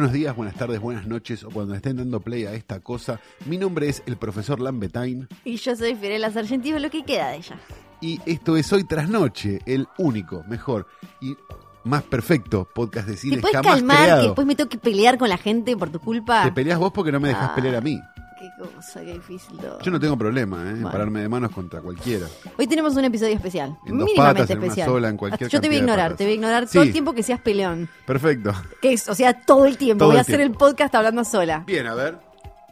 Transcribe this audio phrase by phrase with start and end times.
[0.00, 3.20] Buenos días, buenas tardes, buenas noches o cuando estén dando play a esta cosa.
[3.44, 7.36] Mi nombre es el profesor Lambetain Y yo soy Fiorella Sargentino, lo que queda de
[7.36, 7.58] ella.
[8.00, 10.86] y esto es Hoy Tras Noche, el único, mejor
[11.20, 11.36] y
[11.84, 15.18] más perfecto podcast de ¿Te cine puedes jamás calmar que después me tengo que pelear
[15.18, 16.44] con la gente por tu culpa?
[16.44, 17.54] Te peleas vos porque no me dejas Ah.
[17.54, 18.00] pelear a mí.
[18.40, 19.78] Qué cosa, qué difícil todo.
[19.82, 20.68] Yo no tengo problema, ¿eh?
[20.70, 20.90] en Bueno.
[20.92, 22.26] pararme de manos contra cualquiera.
[22.58, 23.76] Hoy tenemos un episodio especial.
[23.84, 24.88] En dos mínimamente patas, en una especial.
[24.88, 26.72] sola, en cualquier Yo te voy a ignorar, te voy a ignorar Sí.
[26.72, 27.90] todo el tiempo que seas peleón.
[28.06, 28.52] Perfecto.
[28.80, 29.98] Que es, o sea, todo el tiempo.
[29.98, 30.66] Todo voy el a hacer tiempo.
[30.66, 31.64] el podcast hablando sola.
[31.66, 32.18] Bien, a ver.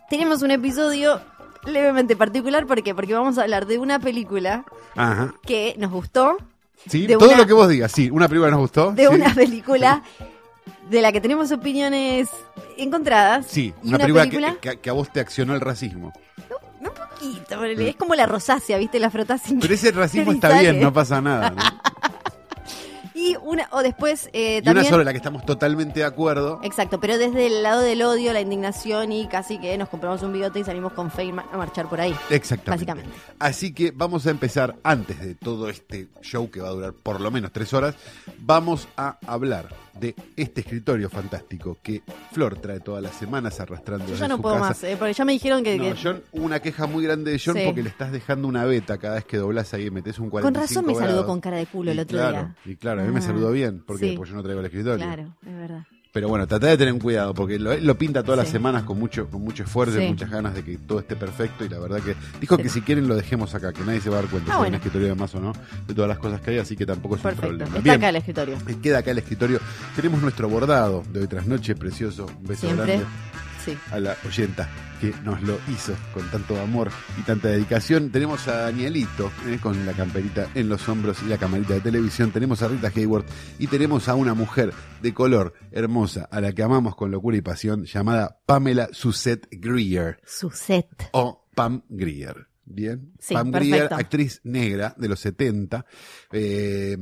[0.09, 1.21] Tenemos un episodio
[1.67, 2.95] levemente particular, ¿por qué?
[2.95, 4.65] Porque vamos a hablar de una película
[4.97, 5.35] Ajá.
[5.43, 6.39] que nos gustó,
[6.87, 7.91] Sí, De todo una- lo que vos digas.
[7.93, 8.93] Sí, una película nos gustó.
[8.93, 9.15] de sí.
[9.15, 10.03] una película
[10.91, 12.29] de la que tenemos opiniones
[12.77, 13.47] encontradas.
[13.47, 16.13] Sí, una, película, que- Que, que a vos te accionó el racismo.
[16.81, 19.01] Un poquito, es como la rosácea, ¿viste?
[19.01, 20.71] La frotás sin Pero ese racismo está sale.
[20.71, 21.51] bien, no pasa nada.
[21.51, 21.57] ¿no?
[23.15, 26.61] Y una, o después eh, Y una sobre la que estamos totalmente de acuerdo.
[26.63, 30.33] Exacto, pero desde el lado del odio, la indignación y casi que nos compramos un
[30.33, 32.15] bigote y salimos con Feynman a marchar por ahí.
[32.31, 32.71] Exactamente.
[32.87, 33.11] Básicamente.
[33.41, 37.21] Así que vamos a empezar, antes de todo este show que va a durar por
[37.21, 37.97] lo menos tres horas,
[38.39, 39.69] vamos a hablar
[40.01, 44.43] de este escritorio fantástico que Flor trae todas las semanas arrastrando Yo ya no su
[44.43, 44.69] puedo casa.
[44.69, 45.77] más, eh, porque ya me dijeron que...
[45.77, 47.63] No, que- John, hubo una queja muy grande de John Sí.
[47.65, 50.43] porque le estás dejando una beta cada vez que doblas ahí y metes un 45
[50.43, 52.57] con razón me saludó con cara de culo el otro claro, día.
[52.73, 54.17] Y claro, a mí me Ah, saludó bien, porque sí.
[54.17, 55.05] pues yo no traigo el escritorio.
[55.05, 55.53] Claro, es.
[56.19, 58.83] Pero bueno, trata de tener un cuidado, porque lo, él lo pinta todas las semanas
[58.83, 61.65] con mucho, con mucho esfuerzo y muchas ganas de que todo esté perfecto.
[61.65, 62.63] Y la verdad que dijo Sí.
[62.65, 64.63] que si quieren lo dejemos acá, que nadie se va a dar cuenta Ah, si
[64.65, 65.53] hay un escritorio de más o no,
[65.87, 67.65] de todas las cosas que hay, así que tampoco es un problema.
[67.67, 68.57] Está Bien, acá el escritorio.
[68.83, 69.61] queda acá el escritorio.
[69.95, 72.27] Tenemos nuestro bordado de hoy tras noche, precioso.
[72.27, 72.87] Un beso Siempre.
[72.87, 73.07] grande
[73.71, 73.79] Sí.
[73.91, 74.69] a la oyenta
[75.01, 78.11] que nos lo hizo con tanto amor y tanta dedicación.
[78.11, 82.31] Tenemos a Danielito eh, con la camperita en los hombros y la camarita de televisión.
[82.33, 83.25] Tenemos a Rita Hayward
[83.59, 87.41] y tenemos a una mujer de color hermosa a la que amamos con locura y
[87.43, 90.89] pasión llamada Pamela Suzette Greer Su set.
[91.13, 92.49] o Pam Greer.
[92.71, 93.77] Bien, Sí, Pam perfecto.
[93.77, 95.87] Grier, actriz negra de los 70,
[96.33, 96.97] eh,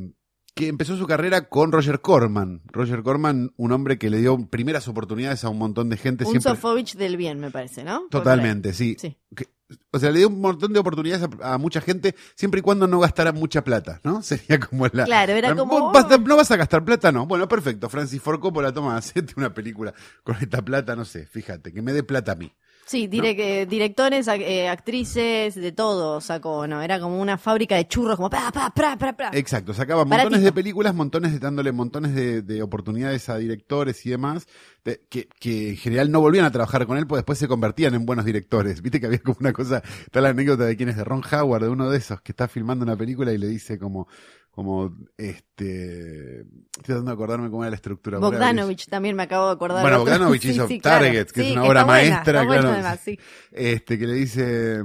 [0.56, 2.62] que empezó su carrera con Roger Corman.
[2.72, 6.25] Roger Corman, un hombre que le dio primeras oportunidades a un montón de gente.
[6.25, 8.06] Un siempre, Sofovich del bien, me parece, ¿no?
[8.11, 8.97] Totalmente, sí.
[8.99, 9.19] Sí.
[9.34, 9.49] Que-
[9.93, 12.87] o sea, le dio un montón de oportunidades a, a mucha gente, siempre y cuando
[12.87, 14.22] no gastara mucha plata, ¿no?
[14.22, 15.05] Sería como la...
[15.05, 17.12] Claro, era la- como- ¿Vos vas a- ¿No vas a gastar plata?
[17.12, 17.27] No.
[17.27, 17.91] Bueno, perfecto.
[17.91, 19.93] Francis Ford Coppola, toma, hacete una película
[20.25, 22.50] con esta plata, no sé, fíjate, que me dé plata a mí.
[22.89, 26.81] Sí, eh, directores, eh, actrices, de todo sacó, ¿no?
[26.83, 29.31] Era como una fábrica de churros, como pa, pa, pra, pra, pra.
[29.33, 30.45] Exacto, sacaba montones Baratito.
[30.45, 34.47] de películas, montones de dándole montones de, de oportunidades a directores y demás,
[34.85, 37.95] de- que, que en general no volvían a trabajar con él, pues después se convertían
[37.95, 38.81] en buenos directores.
[38.81, 41.65] Viste que había como una cosa, está la anécdota de quién es de Ron Howard,
[41.65, 44.07] de uno de esos, que está filmando una película y le dice como,
[44.56, 48.19] como, este, estoy tratando de acordarme cómo era la estructura.
[48.19, 49.83] Bogdanovich también me acabo de acordar.
[49.83, 49.99] Bueno.
[50.00, 51.05] Bogdanovich Sí, hizo sí, claro.
[51.05, 52.75] Target, que es Sí, una obra está buena, maestra, bueno claro.
[52.75, 53.19] además, sí.
[53.53, 54.83] este, que le dice,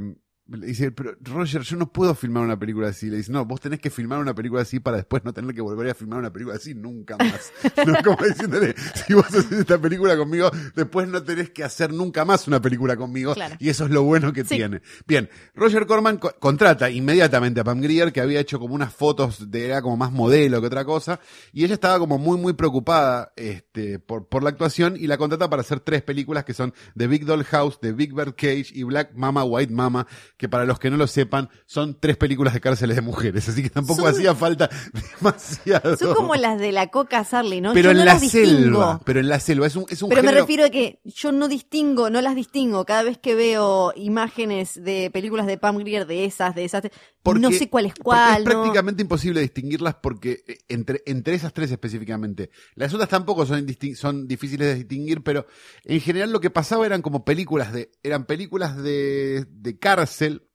[0.47, 3.09] le dice, pero Roger, yo no puedo filmar una película así.
[3.09, 5.61] Le dice, no, vos tenés que filmar una película así para después no tener que
[5.61, 7.53] volver a filmar una película así nunca más.
[7.87, 8.75] no, como diciéndole,
[9.05, 12.97] si vos haces esta película conmigo, después no tenés que hacer nunca más una película
[12.97, 13.33] conmigo.
[13.33, 13.55] Claro.
[13.59, 14.55] Y eso es lo bueno que Sí.
[14.57, 14.81] tiene.
[15.07, 19.49] Bien, Roger Corman co- contrata inmediatamente a Pam Grier, que había hecho como unas fotos
[19.51, 21.19] de, era como más modelo que otra cosa,
[21.53, 25.49] y ella estaba como muy, muy preocupada, este, por, por la actuación, y la contrata
[25.49, 28.83] para hacer tres películas que son The Big Doll House, The Big Bird Cage y
[28.83, 30.07] Black Mama, White Mama,
[30.41, 33.61] que para los que no lo sepan, son tres películas de cárceles de mujeres, así
[33.61, 34.71] que tampoco Son- hacía falta
[35.19, 35.95] demasiado.
[35.97, 37.73] Son como las de la Coca Sarli, ¿no?
[37.73, 38.47] pero Yo en no la las distingo.
[38.49, 41.31] selva, pero en la selva, es un, es un Pero me refiero a que yo
[41.31, 42.85] no distingo, no las distingo.
[42.85, 46.81] Cada vez que veo imágenes de películas de Pam Grier, de esas, de esas,
[47.23, 48.39] Porque- no sé cuál es cuál.
[48.41, 48.51] Es no.
[48.51, 52.49] prácticamente imposible distinguirlas porque eh, entre, entre esas tres específicamente.
[52.75, 53.65] Las otras tampoco son,
[53.95, 55.45] son difíciles de distinguir, pero
[55.83, 60.47] en general lo que pasaba eran como películas de, eran películas de, de cárcel,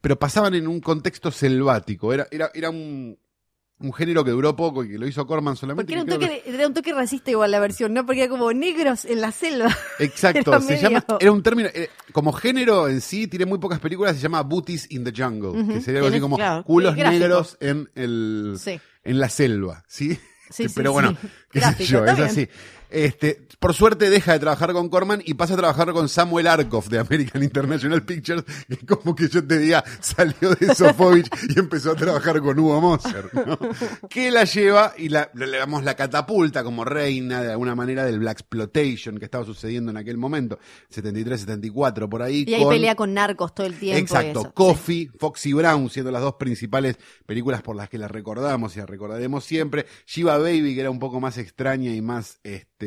[0.00, 2.12] pero pasaban en un contexto selvático.
[2.12, 3.18] Era, era, era un,
[3.78, 5.92] un género que duró poco y que lo hizo Corman solamente.
[5.94, 8.06] Porque era un, que toque, era un toque racista igual la versión, ¿no?
[8.06, 9.68] Porque era como negros en la selva.
[9.98, 13.58] Exacto, era se medio- llama, era un término, eh, como género en sí, tiene muy
[13.58, 16.96] pocas películas, se llama Booties in the Jungle, que sería algo así como claro, culos
[16.96, 18.80] negros en el, Sí.
[19.04, 20.18] en la selva, ¿sí?
[20.50, 21.28] Sí, sí, Pero bueno, sí.
[21.50, 22.48] qué sé yo, es así.
[22.90, 26.88] Este, por suerte deja de trabajar con Corman y pasa a trabajar con Samuel Arkoff
[26.88, 31.92] de American International Pictures, que como que yo te diga, salió de Sofovich y empezó
[31.92, 33.58] a trabajar con Hugo Moser, ¿no?
[34.08, 38.18] Que la lleva y la, le damos la catapulta como reina de alguna manera del
[38.20, 40.58] Black Exploitation que estaba sucediendo en aquel momento,
[40.90, 42.44] 73, 74, por ahí.
[42.46, 43.98] Y ahí con- pelea con narcos todo el tiempo.
[43.98, 44.52] y Exacto, eso.
[44.54, 48.86] Coffee, Foxy Brown, siendo las dos principales películas por las que la recordamos y la
[48.86, 49.86] recordaremos siempre.
[50.06, 52.85] Shiva Baby, que era un poco más extraña y más este,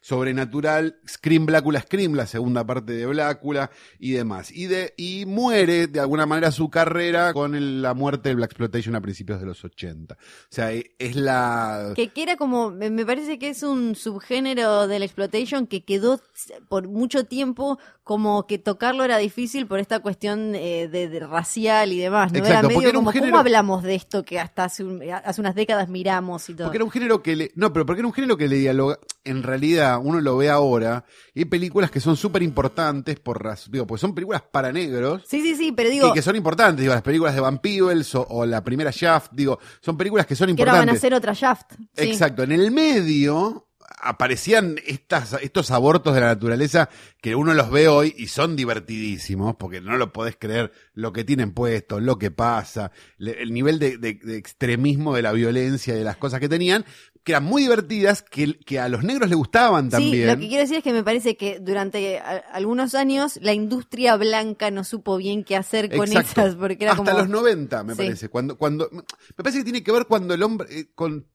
[0.00, 0.96] sobrenatural.
[1.08, 4.50] Scream Blácula Scream, la segunda parte de Blácula y demás.
[4.50, 8.50] Y, de, y muere de alguna manera su carrera con el- la muerte del Black
[8.50, 10.14] Exploitation a principios de los 80.
[10.14, 10.16] O
[10.48, 11.92] sea, e- es la...
[11.94, 16.20] Que, que era como, me parece que es un subgénero del exploitation que quedó
[16.68, 21.92] por mucho tiempo como que tocarlo era difícil por esta cuestión eh, de, de racial
[21.92, 22.38] y demás, ¿no?
[22.38, 25.00] Exacto, era porque medio era como, género- ¿cómo hablamos de esto que hasta hace, un-
[25.24, 26.66] hace unas décadas miramos y todo?
[26.66, 27.52] Porque era un género que le.
[27.54, 28.98] No, pero porque era un género que le dialoga.
[29.30, 31.04] En realidad, uno lo ve ahora.
[31.34, 33.40] Y hay películas que son súper importantes por
[33.70, 35.22] Digo, pues son películas para negros.
[35.26, 38.14] Sí, sí, sí, pero digo, y que son importantes, digo, las películas de Van Peebles
[38.14, 41.00] o, o la primera Shaft, digo, son películas que son que ahora van a importantes.
[41.00, 41.72] hacer otra Shaft.
[41.94, 42.10] sí.
[42.10, 43.66] Exacto, en el medio
[44.02, 46.88] aparecían estas, estos abortos de la naturaleza
[47.20, 51.24] que uno los ve hoy y son divertidísimos, porque no lo podés creer lo que
[51.24, 55.94] tienen puesto, lo que pasa, le- el nivel de, de- de extremismo de la violencia
[55.94, 56.84] y de las cosas que tenían,
[57.24, 60.26] que eran muy divertidas, que, que a los negros les gustaban Sí, también.
[60.26, 64.16] lo que quiero decir es que me parece que durante a- algunos años la industria
[64.16, 66.40] blanca no supo bien qué hacer con Exacto.
[66.42, 67.18] esas, porque era Hasta como...
[67.18, 67.98] los 90, me Sí.
[67.98, 68.28] parece.
[68.30, 69.02] Cuando, cuando, me
[69.36, 71.26] parece que tiene que ver cuando el hombre, eh, con,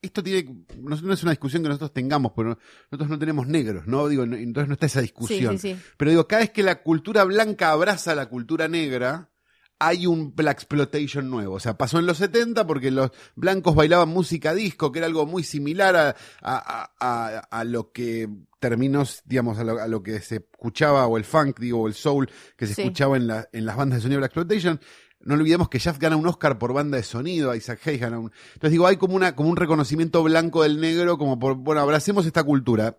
[0.00, 2.56] esto tiene, no, no es una discusión que nosotros tengamos, pero
[2.92, 4.06] nosotros no tenemos negros, ¿no?
[4.06, 5.58] Digo, no- entonces no está esa discusión.
[5.58, 5.82] Sí, sí, sí.
[5.96, 9.30] Pero digo, cada vez que la cultura blanca abraza la cultura negra,
[9.78, 11.54] hay un Black Exploitation nuevo.
[11.56, 15.26] O sea, pasó en los 70 porque los blancos bailaban música disco, que era algo
[15.26, 18.28] muy similar a, a, a, a- a lo que
[18.58, 21.94] terminó, digamos, a lo, a lo que se escuchaba, o el funk, digo, o el
[21.94, 22.82] soul, que se Sí.
[22.82, 24.80] escuchaba en, la, en las bandas de sonido Black Exploitation.
[25.20, 28.30] No olvidemos que Shaft gana un Oscar por banda de sonido, Isaac Hayes gana un...
[28.54, 32.26] Entonces digo, hay como, una, como un reconocimiento blanco del negro, como por, bueno, abracemos
[32.26, 32.98] esta cultura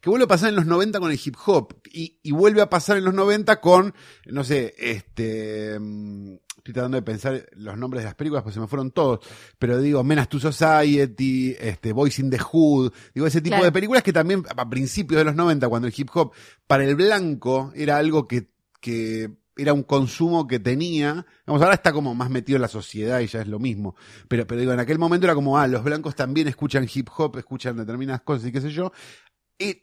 [0.00, 1.74] que vuelve a pasar en los 90 con el hip hop.
[1.92, 3.94] Y, y vuelve a pasar en los 90 con,
[4.26, 8.60] no sé, este, mm, estoy tratando de pensar los nombres de las películas, pues se
[8.60, 9.18] me fueron todos,
[9.58, 13.64] pero digo, Menace to Society, este, Boys in the Hood, digo, ese tipo Claro.
[13.64, 16.32] de películas que también a principios de los 90, cuando el hip hop
[16.66, 18.48] para el blanco era algo que,
[18.80, 23.20] que era un consumo que tenía, vamos, ahora está como más metido en la sociedad
[23.20, 23.96] y ya es lo mismo,
[24.28, 27.36] pero, pero digo, en aquel momento era como, ah, los blancos también escuchan hip hop,
[27.38, 28.92] escuchan determinadas cosas y qué sé yo,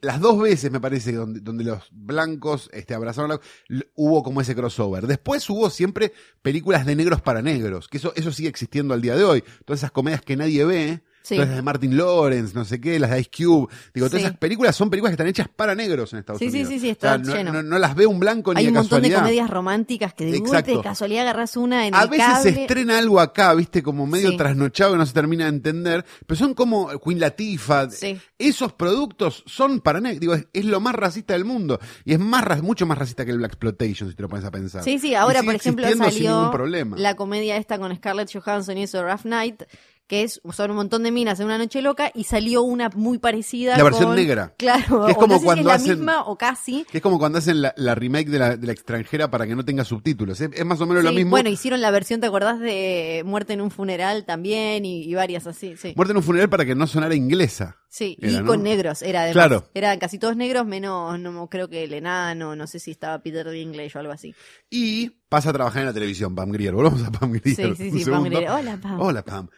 [0.01, 4.41] las dos veces me parece donde, donde los blancos este, abrazaron la- l- hubo como
[4.41, 5.07] ese crossover.
[5.07, 6.11] Después hubo siempre
[6.41, 9.43] películas de negros para negros, que eso, eso sigue existiendo al día de hoy.
[9.65, 11.35] Todas esas comedias que nadie ve, Sí.
[11.35, 13.67] todas las de Martin Lawrence, no sé qué, las de Ice Cube.
[13.93, 14.27] Digo, todas Sí.
[14.27, 16.73] esas películas son películas que están hechas para negros en Estados Sí, sí, Unidos.
[16.73, 17.53] sí, sí, O está sea, lleno.
[17.53, 20.25] no- no las ve un blanco ni Hay de un montón de comedias románticas que
[20.25, 22.53] de golpe de casualidad agarras una en A el veces cable.
[22.53, 24.37] se estrena algo acá, viste, como medio Sí.
[24.37, 27.89] trasnochado que no se termina de entender, pero son como Queen Latifah.
[27.91, 28.19] Sí.
[28.37, 30.19] Esos productos son para negros.
[30.19, 31.79] Digo, es, es lo más racista del mundo.
[32.05, 34.51] Y es más mucho más racista que el Black Exploitation, si te lo pones a
[34.51, 34.83] pensar.
[34.83, 36.51] Sí, sí, ahora por ejemplo salió
[36.97, 39.63] la comedia esta con Scarlett Johansson y eso, Rough Night,
[40.09, 43.19] que es son un montón de minas en una noche loca y salió una muy
[43.19, 44.55] parecida La versión con- negra.
[44.57, 46.85] Claro, Que es o como no sé si cuando es la hacen- misma o casi.
[46.91, 49.55] Que es como cuando hacen la, la remake de la, de la extranjera para que
[49.55, 50.41] no tenga subtítulos.
[50.41, 51.29] Es, es más o menos lo mismo.
[51.31, 55.45] Bueno, hicieron la versión, ¿te acordás de Muerte en un funeral también y, y varias
[55.47, 55.75] así?
[55.77, 55.93] Sí.
[55.95, 57.77] Muerte en un funeral para que no sonara inglesa.
[57.91, 58.45] Sí, Era, y ¿no?
[58.45, 59.33] con negros era además.
[59.33, 59.69] Claro.
[59.73, 63.49] Eran casi todos negros, menos, no creo que el enano, no sé si estaba Peter
[63.49, 64.35] Dinklage o algo así.
[64.69, 66.73] Y pasa a trabajar en la televisión, Pam Grier.
[66.73, 67.75] Volvamos a Pam Grier.
[67.75, 68.23] Sí, sí, sí, Pam.
[68.25, 68.49] Grier.
[68.49, 69.01] Hola, Pam.
[69.01, 69.49] Hola, Pam.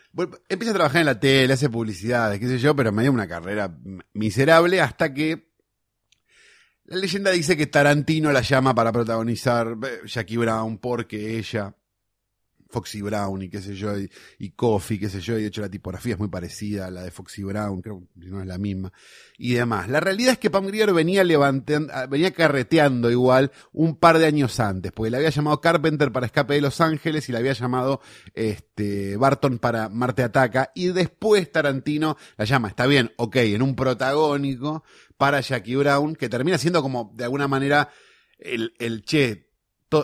[0.47, 3.27] Empieza a trabajar en la tele, hace publicidades, qué sé yo, pero me dio una
[3.27, 3.77] carrera
[4.13, 5.51] miserable hasta que
[6.85, 11.73] la leyenda dice que Tarantino la llama para protagonizar eh, Jackie Brown porque ella,
[12.71, 14.09] Foxy Brown y qué sé yo, y,
[14.39, 17.03] y Coffee, qué sé yo, y de hecho la tipografía es muy parecida a la
[17.03, 18.91] de Foxy Brown, creo que no es la misma,
[19.37, 19.89] y demás.
[19.89, 24.25] La realidad es que Pam Grier venía levantando, ah, venía carreteando igual un par de
[24.25, 27.53] años antes, porque le había llamado Carpenter para Escape de Los Ángeles y le había
[27.53, 28.01] llamado
[28.33, 33.75] este Barton para Marte Ataca, y después Tarantino la llama, está bien, ok, en un
[33.75, 34.83] protagónico
[35.17, 37.89] para Jackie Brown, que termina siendo como de alguna manera
[38.39, 39.50] el, el che,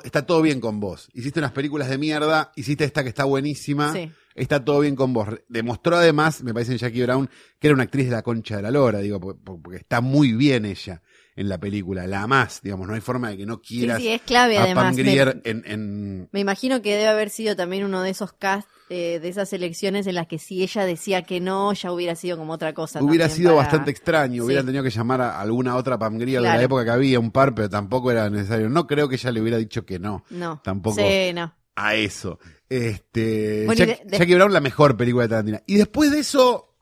[0.04, 1.10] está todo bien con vos.
[1.14, 4.12] Hiciste unas películas de mierda, hiciste esta que está buenísima, Sí.
[4.36, 5.28] está todo bien con vos.
[5.48, 7.30] Demostró además, me parece en Jackie Brown,
[7.60, 10.02] que era una actriz de la concha de la lora, digo, por- por- porque, está
[10.02, 11.02] muy bien ella
[11.38, 14.10] en la película, la más, digamos, no hay forma de que no Sí, quieras sí,
[14.10, 14.94] es clave a además.
[14.96, 18.68] Pam Me- en, en- Me imagino que debe haber sido también uno de esos cast
[18.90, 22.38] eh, de esas elecciones en las que si ella decía que no, ya hubiera sido
[22.38, 23.04] como otra cosa.
[23.04, 24.68] Hubiera sido para- bastante extraño, hubieran Sí.
[24.68, 27.54] tenido que llamar a alguna otra Pam Grier de la época que había, un par,
[27.54, 28.68] pero tampoco era necesario.
[28.70, 30.60] No creo que ella le hubiera dicho que no No.
[30.64, 30.96] Tampoco.
[30.98, 31.54] Sí, no.
[31.76, 32.40] a eso.
[32.70, 35.60] Este, Bueno, Jack- de- de- Jackie Brown, la mejor película de Tarantino.
[35.68, 36.74] Y después de eso,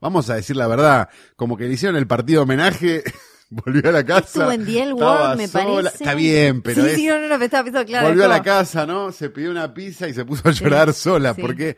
[0.00, 3.02] vamos a decir la verdad, como que le hicieron el partido homenaje,
[3.50, 4.26] volvió a la casa.
[4.26, 5.64] Estuvo en The L estaba Word, me sola.
[5.82, 6.04] parece.
[6.04, 8.08] Está bien, pero sí, es- sí, no, no, no, estaba pensando, claro.
[8.08, 9.12] volvió a la casa, ¿no?
[9.12, 11.40] Se pidió una pizza y se puso a llorar sola, sí.
[11.42, 11.76] porque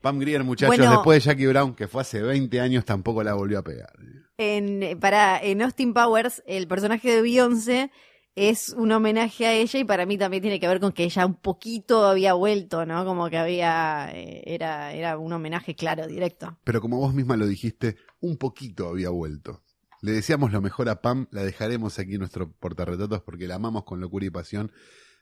[0.00, 0.90] Pam Grier, muchachos, Bueno.
[0.92, 3.92] después de Jackie Brown, que fue hace 20 años, tampoco la volvió a pegar.
[4.38, 7.90] En, para, en Austin Powers, el personaje de Beyoncé
[8.34, 11.24] es un homenaje a ella y para mí también tiene que ver con que ella
[11.24, 13.06] un poquito había vuelto, ¿no?
[13.06, 16.58] Como que había, eh, era, era un homenaje claro, directo.
[16.62, 19.62] Pero como vos misma lo dijiste, un poquito había vuelto.
[20.06, 23.82] Le deseamos lo mejor a Pam, la dejaremos aquí en nuestro portarretratos porque la amamos
[23.82, 24.70] con locura y pasión,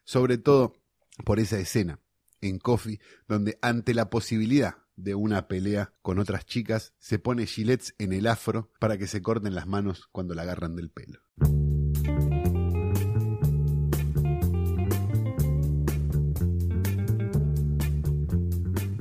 [0.04, 0.74] sobre todo
[1.24, 2.00] por esa escena
[2.42, 7.94] en Coffee, donde ante la posibilidad de una pelea con otras chicas, se pone gilets
[7.96, 11.20] en el afro para que se corten las manos cuando la agarran del pelo.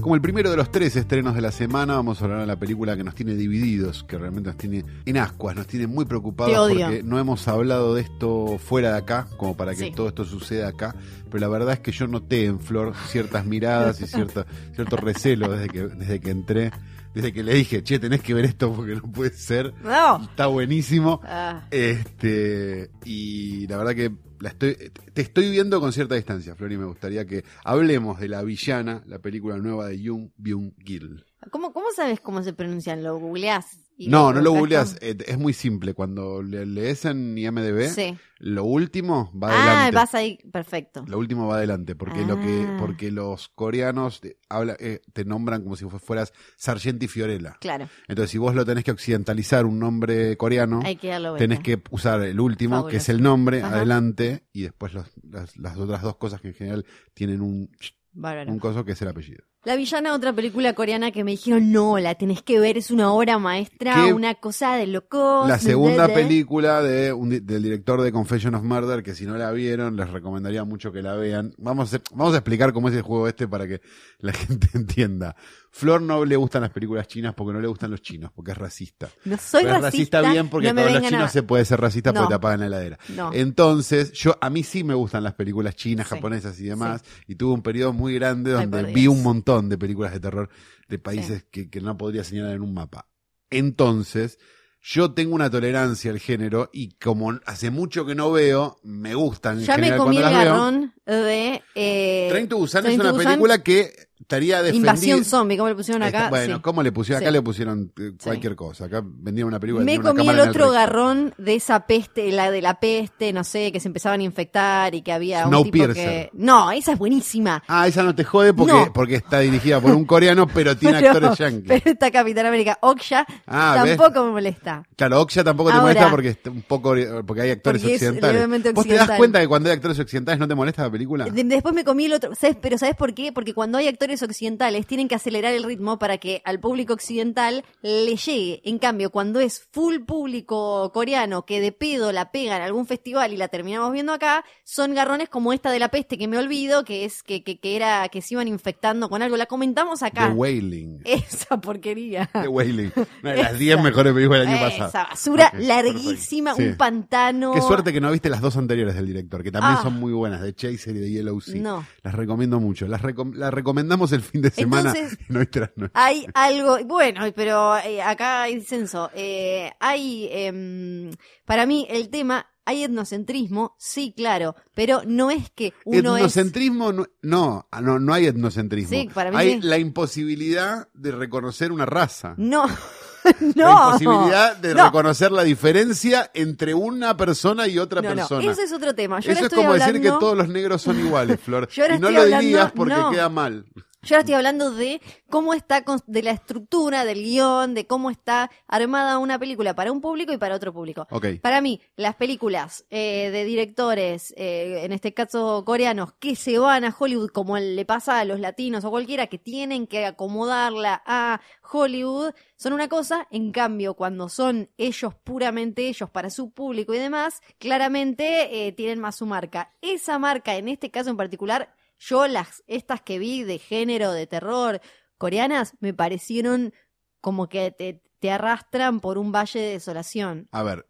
[0.03, 2.57] Como el primero de los tres estrenos de la semana, vamos a hablar de la
[2.57, 6.69] película que nos tiene divididos, que realmente nos tiene en ascuas, nos tiene muy preocupados
[6.69, 9.91] porque no hemos hablado de esto fuera de acá, como para que Sí.
[9.95, 10.93] todo esto suceda acá.
[11.31, 14.45] Pero la verdad es que yo noté en Flor ciertas miradas y cierta,
[14.75, 16.71] cierto recelo desde que, desde que entré,
[17.15, 19.73] desde que le dije, che, tenés que ver esto porque no puede ser.
[19.83, 20.21] No.
[20.23, 21.21] Está buenísimo.
[21.23, 24.11] Ah, Este, y la verdad que
[24.43, 24.75] la estoy,
[25.13, 29.01] te estoy viendo con cierta distancia, Flor, y me gustaría que hablemos de La Villana,
[29.07, 31.23] la película nueva de Jung Byung Gil.
[31.51, 33.03] ¿Cómo, ¿Cómo sabes cómo se pronuncian?
[33.03, 33.79] ¿Lo googleás?
[33.99, 34.61] No, no lo cómo?
[35.01, 35.93] eh, es muy simple.
[35.93, 38.17] Cuando le- lees en IMDB, Sí.
[38.39, 39.95] lo último va Ah, adelante.
[39.95, 41.05] vas ahí, perfecto.
[41.07, 42.77] Lo último va adelante, porque lo que, Ah.
[42.79, 47.55] porque los coreanos te, habla, eh, te nombran como si fueras Sargenti Fiorella.
[47.61, 51.59] Claro, Entonces, si vos lo tenés que occidentalizar un nombre coreano, hay que darlo tenés
[51.59, 53.11] que usar el último, que es Fabuloso.
[53.11, 53.75] el nombre, Ajá.
[53.75, 57.69] adelante, y después los- las, las otras dos cosas que en general tienen un,
[58.11, 58.51] Bárbaro.
[58.51, 59.43] un coso que es el apellido.
[59.65, 63.13] La villana, otra película coreana que me dijeron, no, la tenés que ver, es una
[63.13, 64.11] obra maestra, ¿Qué?
[64.13, 65.47] una cosa de locos.
[65.47, 69.15] La segunda de- de- película de un di- del director de Confession of Murder, que
[69.15, 71.53] si no la vieron, les recomendaría mucho que la vean.
[71.57, 73.79] Vamos a, vamos a explicar cómo es el juego este para que
[74.19, 75.35] la gente entienda.
[75.71, 78.57] Flor no le gustan las películas chinas porque no le gustan los chinos, porque es
[78.57, 79.09] racista.
[79.25, 81.65] No soy Pero es racista, racista bien porque no todos los chinos a- se puede
[81.65, 82.19] ser racista No.
[82.19, 82.99] porque te apagan la heladera.
[83.15, 83.31] No.
[83.33, 86.15] Entonces, yo a mí sí me gustan las películas chinas, Sí.
[86.15, 90.11] japonesas y demás, y tuve un periodo muy grande donde vi un montón de películas
[90.13, 90.49] de terror
[90.87, 93.07] de países que, que no podría señalar en un mapa.
[93.49, 94.39] Entonces,
[94.81, 99.59] yo tengo una tolerancia al género y como hace mucho que no veo, me gustan
[99.59, 100.31] en Ya me general comí el veo.
[100.33, 101.61] garrón de...
[101.75, 104.69] Eh, Train to Busan es to una Busan, película que estaría.
[104.69, 106.17] Invasión zombie, ¿cómo le pusieron acá?
[106.17, 106.61] Está- bueno, Sí.
[106.61, 107.21] ¿cómo le pusieron?
[107.23, 107.33] Acá Sí.
[107.33, 108.85] le pusieron eh, cualquier cosa.
[108.85, 109.85] Acá vendían una película.
[109.85, 113.79] Me comí el otro garrón de esa peste, la de la peste, no sé, que
[113.79, 116.29] se empezaban a infectar y que había un tipo que...
[116.33, 117.63] No, esa es buenísima.
[117.67, 118.93] Ah, esa no te jode porque, No.
[118.93, 121.63] porque está dirigida por un coreano, pero tiene Pero- actores yankees.
[121.67, 123.97] Pero esta Capitán América, Oksha, Ah, ¿ves?
[123.97, 124.83] tampoco me molesta.
[124.95, 128.73] Claro, Oksha tampoco te Ahora- molesta porque está un poco porque hay actores Porque occidentales.
[128.73, 131.25] ¿Vos te das cuenta que cuando hay actores occidentales no te molesta la película?
[131.25, 132.57] De- Después me comí el otro, ¿sabes?
[132.61, 133.31] Pero ¿sabes por qué?
[133.31, 137.63] Porque cuando hay actores occidentales tienen que acelerar el ritmo para que al público occidental
[137.81, 138.61] le llegue.
[138.65, 143.33] En cambio, cuando es full público coreano que de pedo la pegan en algún festival
[143.33, 146.83] y la terminamos viendo acá, son garrones como esta de la peste que me olvido,
[146.83, 149.37] que es que, que, que era que se iban infectando con algo.
[149.37, 150.29] La comentamos The acá.
[150.29, 151.01] Wailing.
[151.05, 152.29] Esa porquería.
[152.33, 152.91] The Wailing.
[153.21, 153.57] Una de las Esa.
[153.57, 155.07] 10 mejores películas del año Esa pasado.
[155.09, 156.53] basura Ok, larguísima.
[156.55, 156.63] Sí.
[156.63, 157.53] un pantano.
[157.53, 159.81] Qué suerte que no viste las dos anteriores del director, que también Ah.
[159.83, 161.61] son muy buenas, de Chaser y de Yellow Sea.
[161.61, 161.85] No.
[162.01, 162.87] Las recomiendo mucho.
[162.87, 165.19] Las, recom- las recomendamos el fin de semana Entonces-
[165.77, 165.91] en.
[165.93, 169.09] Hay algo, bueno, pero eh, acá hay censo.
[169.15, 171.11] Eh, hay, em,
[171.45, 176.21] para mí, el tema, hay etnocentrismo, sí, claro, pero no es que uno es...
[176.21, 178.89] etnocentrismo, no, no, ah, no, no hay etnocentrismo.
[178.97, 179.67] Sí, para mí hay sí.
[179.67, 182.35] la imposibilidad de reconocer una raza.
[182.37, 182.65] No,
[183.23, 183.85] La no.
[183.85, 184.85] imposibilidad de No.
[184.85, 188.51] reconocer la diferencia entre una persona y otra No, no, persona.
[188.51, 189.19] ese es otro tema.
[189.21, 191.67] Yo Eso es como decir que todos los negros son iguales, Flor.
[191.71, 193.65] Yo y no lo hablando- dirías porque queda mal.
[194.03, 198.09] Yo ahora estoy hablando de cómo está, con- de la estructura del guion, de cómo
[198.09, 201.07] está armada una película para un público y para otro público.
[201.09, 201.27] Ok.
[201.41, 206.83] Para mí, las películas eh, de directores, eh, en este caso coreanos, que se van
[206.83, 211.39] a Hollywood, como le pasa a los latinos o cualquiera, que tienen que acomodarla a
[211.71, 213.25] Hollywood, son una cosa.
[213.31, 218.99] En cambio, cuando son ellos puramente ellos para su público y demás, claramente eh, tienen
[218.99, 219.71] más su marca.
[219.81, 221.73] Esa marca, en este caso en particular,
[222.07, 224.81] Yo las, estas que vi de género, de terror,
[225.17, 226.73] coreanas, me parecieron
[227.21, 230.49] como que te, te arrastran por un valle de desolación.
[230.51, 230.85] A ver,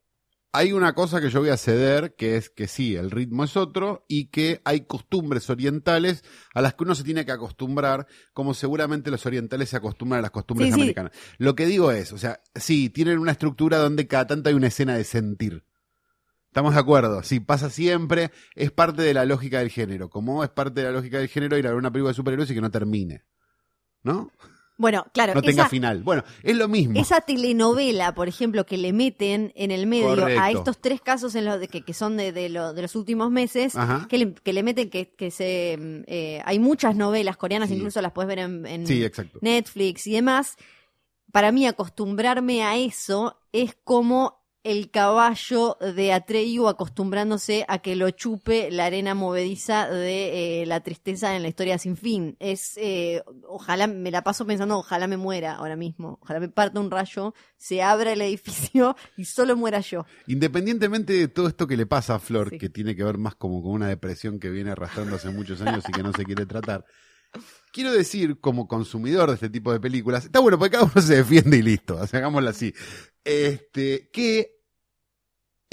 [0.51, 3.57] hay una cosa que yo voy a ceder, que es que sí, el ritmo es
[3.57, 8.53] otro y que hay costumbres orientales a las que uno se tiene que acostumbrar, como
[8.53, 10.79] seguramente los orientales se acostumbran a las costumbres Sí, sí.
[10.81, 11.11] americanas.
[11.37, 14.67] Lo que digo es, o sea, sí, tienen una estructura donde cada tanto hay una
[14.67, 15.63] escena de sentir.
[16.53, 20.51] Estamos de acuerdo, sí, pasa siempre, es parte de la lógica del género, como es
[20.51, 22.61] parte de la lógica del género ir a ver una película de superhéroes y que
[22.61, 23.23] no termine.
[24.03, 24.29] ¿No?
[24.77, 26.03] Bueno, claro, No tenga esa, final.
[26.03, 26.99] Bueno, es lo mismo.
[26.99, 30.41] esa telenovela, por ejemplo, que le meten en el medio Correcto.
[30.43, 32.95] a estos tres casos en los de, que, que son de, de, lo- de los
[32.95, 33.73] últimos meses,
[34.07, 35.73] que le, que le meten que, que se...
[36.05, 37.75] eh, hay muchas novelas coreanas, Sí.
[37.77, 39.39] incluso las puedes ver en, en Sí, exacto.
[39.41, 40.55] Netflix y demás.
[41.31, 48.09] Para mí acostumbrarme a eso es como el caballo de Atreyu acostumbrándose a que lo
[48.11, 52.37] chupe la arena movediza de eh, la tristeza en la historia sin fin.
[52.39, 56.17] Es, eh, ojalá, me la paso pensando, ojalá me muera ahora mismo.
[56.21, 60.05] Ojalá me parta un rayo, se abra el edificio y solo muera yo.
[60.27, 62.57] Independientemente de todo esto que le pasa a Flor, Sí.
[62.57, 65.83] que tiene que ver más como con una depresión que viene arrastrando hace muchos años
[65.87, 66.85] y que no se quiere tratar,
[67.71, 71.15] quiero decir, como consumidor de este tipo de películas, está bueno, porque cada uno se
[71.17, 72.73] defiende y listo, o sea, hagámoslo así,
[73.23, 74.52] este, que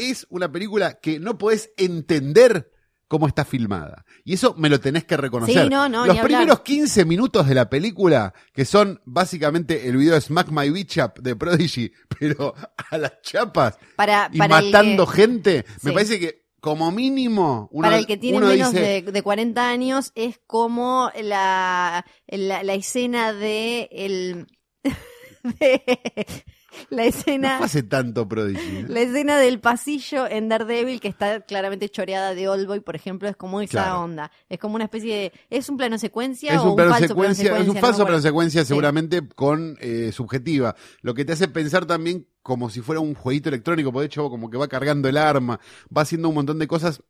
[0.01, 2.71] es una película que no podés entender
[3.09, 4.05] cómo está filmada.
[4.25, 5.65] Y eso me lo tenés que reconocer.
[5.65, 10.15] Sí, no, no, Los primeros 15 minutos de la película, que son básicamente el video
[10.15, 11.91] de Smack My Bitch Up de Prodigy,
[12.21, 12.55] pero
[12.91, 17.87] a las chapas, Para, y para matando que- gente, me parece que como mínimo uno,
[17.89, 22.75] para el que tiene menos dice, de, de 40 años es como la, la, la
[22.75, 24.47] escena de el
[25.43, 26.45] de-
[26.91, 28.61] la no escena fue hace tanto Prodigy.
[28.79, 28.87] ¿eh?
[28.89, 33.37] la escena del pasillo en Daredevil que está claramente choreada de Oldboy, por ejemplo, es
[33.37, 34.01] como esa Claro.
[34.03, 34.31] onda.
[34.49, 37.45] Es como una especie de es un plano secuencia Es o un plano falso secuencia,
[37.51, 38.69] plano es un secuencia, falso no plano secuencia Sí.
[38.69, 43.49] seguramente con eh, subjetiva, lo que te hace pensar también como si fuera un jueguito
[43.51, 45.61] electrónico, por de hecho como que va cargando el arma,
[45.95, 47.03] va haciendo un montón de cosas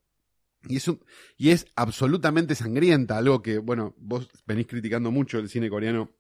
[0.69, 1.01] y es un-
[1.39, 6.11] y es absolutamente sangrienta, algo que bueno, vos venís criticando mucho el cine coreano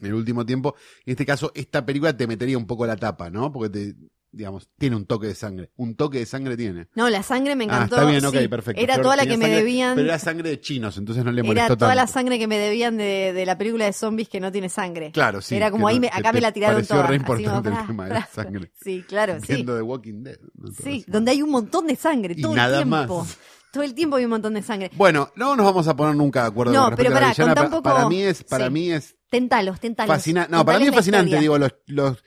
[0.00, 0.74] en el último tiempo,
[1.06, 3.52] en este caso esta película te metería un poco la tapa, ¿no?
[3.52, 3.94] Porque te
[4.36, 6.88] digamos, tiene un toque de sangre, un toque de sangre tiene.
[6.96, 7.94] No, la sangre me Ah, encantó.
[7.98, 8.48] está bien, ok, sí.
[8.48, 8.82] perfecto.
[8.82, 9.94] Era Flor toda la que me debían.
[9.94, 12.58] Pero era sangre de chinos, entonces no le Era molestó toda la sangre que me
[12.58, 15.12] debían de, de la película de zombies que no tiene sangre.
[15.12, 15.54] Claro, sí.
[15.54, 17.06] Era como ahí, me- acá me la tiraron toda.
[17.06, 18.72] re importante como, el tema de la sangre.
[18.82, 19.52] Sí, claro, sí.
[19.54, 20.38] Viendo The Walking Dead.
[20.82, 23.20] Sí, donde hay un montón de sangre, Y todo nada el tiempo.
[23.20, 23.38] más.
[23.72, 24.90] Todo el tiempo hay un montón de sangre.
[24.96, 27.32] Bueno, no nos vamos a poner nunca de acuerdo No, con respecto pero a la
[27.34, 27.54] villana.
[27.54, 28.72] contá un Pa- poco- Para mí es, para sí.
[28.72, 30.26] mí es Tentalos, tentalos.
[30.48, 31.40] No, para mí es fascinante, historia.
[31.40, 32.24] digo, los, los,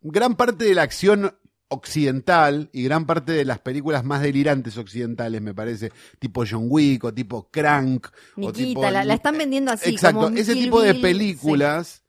[0.00, 1.32] gran parte de la acción
[1.68, 7.04] occidental y gran parte de las películas más delirantes occidentales, me parece, tipo John Wick
[7.04, 8.06] o tipo Crank.
[8.08, 9.90] o Nikita, tipo- la, la están vendiendo así.
[9.90, 12.02] Exacto, como ese Kill tipo de películas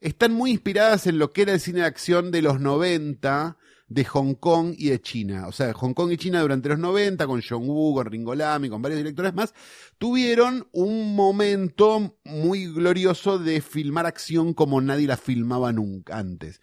[0.00, 3.56] están muy inspiradas en lo que era el cine de acción de los 90
[3.92, 5.46] de Hong Kong y de China.
[5.46, 8.64] O sea, Hong Kong y China durante los 90, con John Woo, con Ringo Lam
[8.64, 9.54] y con varios directores más,
[9.98, 16.60] tuvieron un momento muy glorioso de filmar acción como nadie la filmaba nunca antes.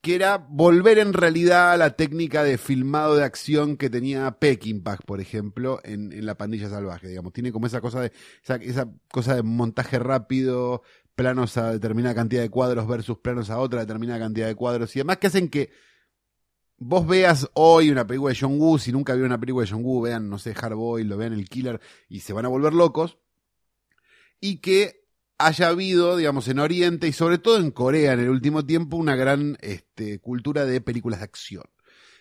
[0.00, 4.98] Que era volver en realidad a la técnica de filmado de acción que tenía Peckinpah,
[4.98, 7.32] por ejemplo, en, La Pandilla Salvaje, digamos.
[7.32, 8.12] Tiene como esa cosa de,
[8.60, 10.82] esa cosa de montaje rápido,
[11.16, 15.00] planos a determinada cantidad de cuadros versus planos a otra determinada cantidad de cuadros y
[15.00, 15.70] demás que hacen que
[16.78, 19.84] vos veas hoy una película de John Woo, si nunca vieron una película de John
[19.84, 23.18] Woo, vean, no sé, Hardboy, lo vean el Killer y se van a volver locos.
[24.40, 25.06] Y que
[25.38, 29.16] haya habido, digamos, en Oriente y sobre todo en Corea en el último tiempo una
[29.16, 31.64] gran este, cultura de películas de acción.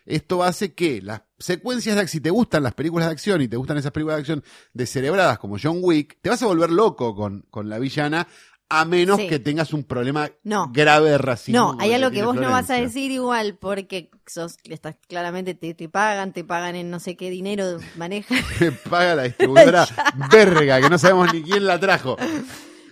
[0.05, 3.47] Esto hace que las secuencias de acción, si te gustan las películas de acción y
[3.47, 7.15] te gustan esas películas de acción descerebradas como John Wick, te vas a volver loco
[7.15, 8.27] con, con la villana,
[8.69, 9.27] a menos Sí.
[9.27, 10.71] que tengas un problema No.
[10.73, 11.73] grave de racismo.
[11.73, 15.73] No, hay algo que vos no vas a decir igual porque sos, estás, claramente te,
[15.73, 18.39] te pagan, te pagan en no sé qué dinero manejan.
[18.59, 19.87] Me paga la distribuidora
[20.31, 22.17] verga, que no sabemos ni quién la trajo.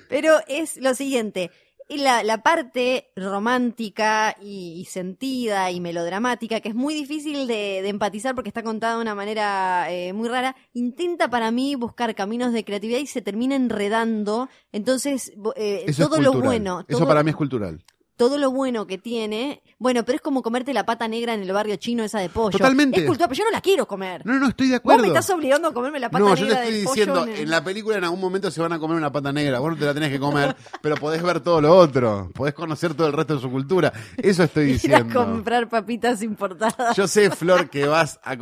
[0.10, 1.50] Pero es lo siguiente,
[1.94, 7.82] y la, la parte romántica y, y sentida y melodramática, que es muy difícil de,
[7.82, 12.16] de empatizar porque está contada de una manera eh, muy rara, intenta para mí buscar
[12.16, 14.50] caminos de creatividad y se termina enredando.
[14.72, 16.80] Entonces, eh, Eso todo lo bueno.
[16.88, 17.84] Eso todo- para mí es cultural.
[18.18, 19.62] Todo lo bueno que tiene.
[19.80, 22.58] Bueno, pero es como comerte la pata negra en el barrio chino esa de pollo.
[22.58, 23.02] Totalmente.
[23.02, 24.26] Es cultura, pero yo no la quiero comer.
[24.26, 25.02] No, no, estoy de Vos acuerdo.
[25.02, 27.36] me estás obligando a comerme la pata No, yo negra te estoy diciendo, pollo.
[27.36, 29.60] en la película en algún momento se van a comer una pata negra.
[29.60, 32.30] Vos no te la tenés que comer, pero podés ver todo lo otro.
[32.34, 33.92] Podés conocer todo el resto de su cultura.
[34.18, 35.14] Eso estoy Ir a diciendo.
[35.26, 36.96] comprar papitas importadas.
[36.96, 38.36] Yo sé, Flor, que vas a,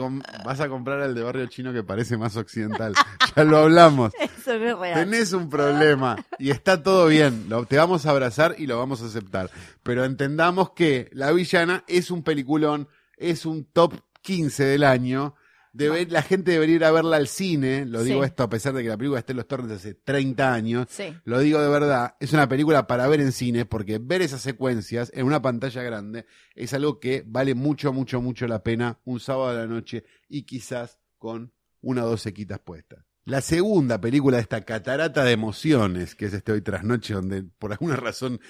[0.46, 2.94] vas a comprar el de barrio chino que parece más occidental.
[3.36, 4.12] Ya lo hablamos.
[4.20, 5.00] Eso no es real.
[5.06, 7.46] Tenés un problema y está todo bien.
[7.50, 9.50] Lo- te vamos a abrazar y lo vamos a aceptar.
[9.84, 15.36] Pero entendamos que La Villana es un peliculón, es un top 15 del año.
[15.74, 17.86] Debe- la gente debería ir a verla al cine.
[17.86, 18.26] Lo digo Sí.
[18.28, 20.88] esto a pesar de que la película esté en los torrents hace 30 años.
[20.90, 21.16] Sí.
[21.24, 25.12] Lo digo de verdad, es una película para ver en cine porque ver esas secuencias
[25.16, 29.48] en una pantalla grande es algo que vale mucho, mucho, mucho la pena un sábado
[29.50, 33.06] a la noche y quizás con una o dos sequitas puestas.
[33.24, 37.44] La segunda película de esta catarata de emociones, que es este Hoy Tras Noche, donde
[37.44, 38.42] por alguna razón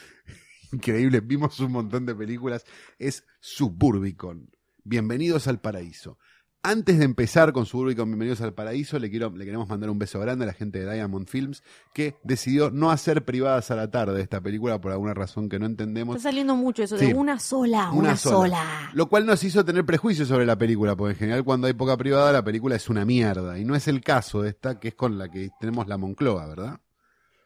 [0.73, 2.65] increíble vimos un montón de películas,
[2.99, 4.49] es Suburbicon.
[4.83, 6.17] Bienvenidos al paraíso.
[6.63, 10.19] Antes de empezar con Suburbicon Bienvenidos al Paraíso, le, quiero, le queremos mandar un beso
[10.19, 14.21] grande a la gente de Diamond Films, que decidió no hacer privadas a la tarde
[14.21, 16.17] esta película por alguna razón que no entendemos.
[16.17, 17.07] Está saliendo mucho eso Sí.
[17.07, 18.37] de una sola, una, Una sola.
[18.59, 18.91] sola.
[18.93, 21.97] Lo cual nos hizo tener prejuicios sobre la película, porque en general cuando hay poca
[21.97, 23.57] privada la película es una mierda.
[23.57, 26.45] Y no es el caso de esta, que es con la que tenemos la Moncloa,
[26.45, 26.79] ¿verdad?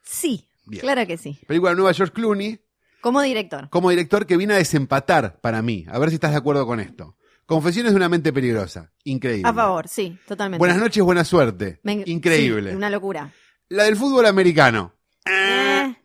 [0.03, 0.81] Sí, Bien.
[0.81, 1.39] claro que sí.
[1.47, 2.59] Película nueva George Clooney,
[3.05, 3.69] Como director.
[3.69, 5.85] como director que viene a desempatar para mí.
[5.89, 7.15] A ver si estás de acuerdo con esto.
[7.45, 8.91] Confesiones de una mente peligrosa.
[9.03, 9.47] Increíble.
[9.47, 10.57] A favor, sí, totalmente.
[10.57, 11.79] Buenas noches, buena suerte.
[11.83, 12.71] Me- Increíble.
[12.71, 13.31] sí, una locura.
[13.69, 14.95] La del fútbol americano.
[15.23, 15.95] Eh,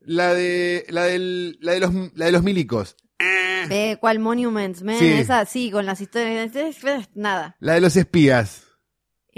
[0.00, 2.94] La de la del la de los la de los milicos.
[3.70, 4.82] eh, ¿Cuál Monuments?
[4.82, 4.98] Man?
[4.98, 5.06] Sí.
[5.08, 6.54] Esa, sí, con las historias.
[6.56, 7.56] eh, eh, Nada.
[7.60, 8.64] La de los espías.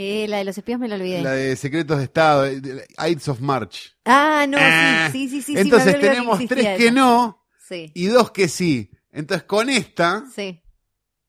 [0.02, 1.20] Eh, la de los espías me la olvidé.
[1.22, 3.94] La de secretos de estado, eh, de- Ides of March.
[4.06, 5.10] Ah, no, Ah.
[5.12, 5.42] sí, sí, sí, sí.
[5.42, 8.90] sí, me Entonces olvidado tenemos que tres que no Sí, y dos que sí.
[9.12, 10.62] Entonces con esta, sí.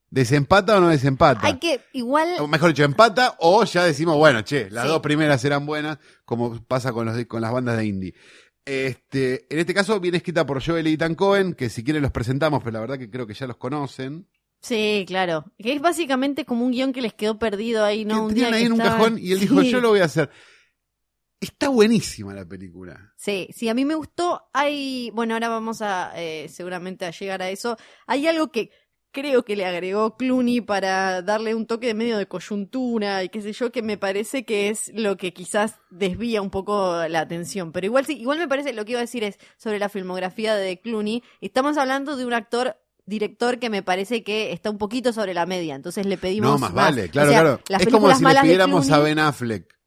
[0.09, 1.45] ¿desempata o no desempata?
[1.47, 4.89] Hay que, igual, O mejor dicho, empata o ya decimos, bueno, che, las Sí.
[4.89, 8.13] dos primeras eran buenas, como pasa con, los, con las bandas de indie.
[8.63, 12.11] Este, en este caso viene escrita por Joel y Ethan Cohen, que si quieren los
[12.11, 14.27] presentamos, pero la verdad que creo que ya los conocen.
[14.61, 15.45] Sí, claro.
[15.57, 18.15] Que es básicamente como un guion que les quedó perdido ahí, ¿no?
[18.15, 19.69] que Un día ahí que en un cajón y él dijo, Sí.
[19.71, 20.29] yo lo voy a hacer.
[21.39, 23.13] Está buenísima la película.
[23.17, 24.43] Sí, sí, a mí me gustó.
[24.53, 27.77] Hay, bueno, ahora vamos a eh, seguramente a llegar a eso.
[28.05, 28.69] Hay algo que
[29.11, 33.41] creo que le agregó Clooney para darle un toque de medio de coyuntura y qué
[33.41, 37.71] sé yo, que me parece que es lo que quizás desvía un poco la atención.
[37.71, 40.55] Pero igual sí, igual me parece, lo que iba a decir es sobre la filmografía
[40.55, 41.23] de Clooney.
[41.41, 45.45] Estamos hablando de un actor director que me parece que está un poquito sobre la
[45.45, 47.61] media, entonces le pedimos No, más vale, claro, O sea, claro.
[47.69, 49.80] las Es como si le pidiéramos a Ben Affleck.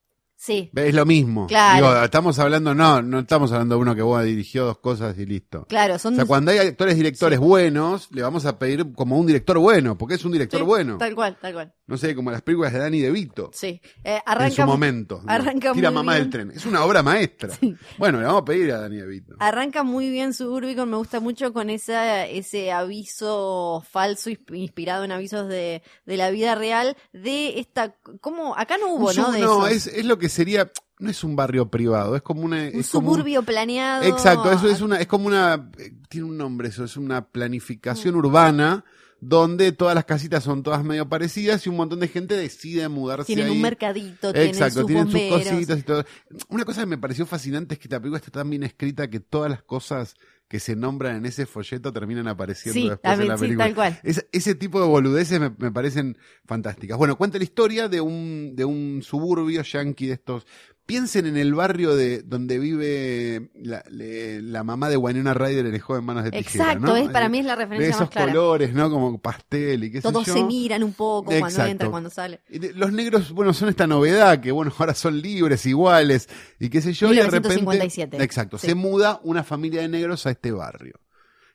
[0.45, 1.47] Sí, Es lo mismo.
[1.47, 1.87] Claro.
[1.89, 5.25] Digo, estamos hablando, no, no estamos hablando de uno que vos dirigió dos cosas y
[5.25, 5.65] listo.
[5.71, 9.57] claro, O sea, cuando hay actores directores buenos, le vamos a pedir como un director
[9.59, 10.99] bueno, porque es un director Sí, bueno.
[10.99, 11.73] Tal cual, tal cual.
[11.87, 13.51] No sé, como las películas de Danny DeVito.
[13.55, 13.81] Sí.
[14.03, 15.21] Eh, en su momento.
[15.25, 15.31] ¿no?
[15.33, 16.23] arranca Tira muy mamá bien.
[16.25, 16.51] del tren.
[16.51, 17.49] Es una obra maestra.
[17.51, 17.75] Sí.
[17.97, 19.37] Bueno, le vamos a pedir a Danny DeVito.
[19.39, 25.13] Arranca muy bien Suburbicon, me gusta mucho con esa, ese aviso falso insp- inspirado en
[25.13, 28.57] avisos de, de la vida real de esta, ¿cómo?
[28.57, 29.33] Acá no hubo, ¿no?
[29.33, 29.89] De no, eso.
[29.91, 32.59] es, es lo que sería, no es un barrio privado, es como una...
[32.59, 34.03] un es como un- suburbio planeado.
[34.05, 38.15] Exacto, eso es una, es como una, eh, tiene un nombre eso, es una planificación
[38.17, 38.85] urbana
[39.21, 43.25] donde todas las casitas son todas medio parecidas y un montón de gente decide mudarse
[43.25, 43.53] Tienen ahí.
[43.53, 46.05] un mercadito, Exacto, tienen sus tienen sus cositas y todo.
[46.51, 49.21] Una cosa que me pareció fascinante es que la película está tan bien escrita que
[49.21, 50.15] todas las cosas
[50.49, 53.65] que se nombran en ese folleto terminan apareciendo Sí, después en también, la sí, película.
[53.67, 54.01] tal cual.
[54.03, 56.99] Es- ese tipo de boludeces me, me parecen fantásticas.
[56.99, 60.47] Bueno, cuenta la historia de un, de un suburbio yankee de estos.
[60.87, 65.75] Piensen en el barrio de donde vive la, le- la mamá de Winona Ryder en
[65.75, 66.65] el joven Manos de Tijera.
[66.73, 66.97] Exacto, ¿no?
[66.97, 68.33] es, para mí es la de referencia esos más clara.
[68.33, 68.91] colores, ¿no?
[68.91, 70.35] Como pastel y qué sé Todos yo.
[70.35, 72.43] se miran un poco cuando entra, cuando sale.
[72.51, 76.29] De- Los negros, bueno, son esta novedad que, bueno, ahora son libres, iguales,
[76.61, 77.49] y qué sé yo, y de repente.
[77.49, 78.23] 1957.
[78.23, 78.67] Exacto, Sí.
[78.67, 81.01] se muda una familia de negros a este barrio,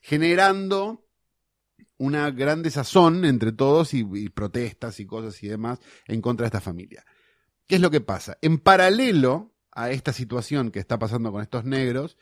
[0.02, 1.06] generando
[1.98, 6.48] una gran desazón entre todos y, y protestas y cosas y demás en contra de
[6.48, 7.04] esta familia.
[7.70, 8.38] ¿Qué es lo que pasa?
[8.42, 12.18] En paralelo a esta situación que está pasando con estos negros,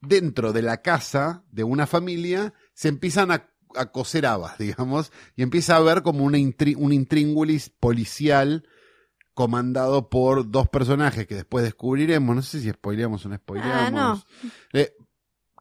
[0.00, 5.42] dentro de la casa de una familia se empiezan a, a coser habas, digamos, y
[5.42, 8.68] empieza a haber como una intri- un intríngulis policial
[9.34, 14.24] comandado por dos personajes que después descubriremos, no sé si spoileamos o no spoileamos.
[14.24, 14.78] Ah, no.
[14.78, 14.92] Eh,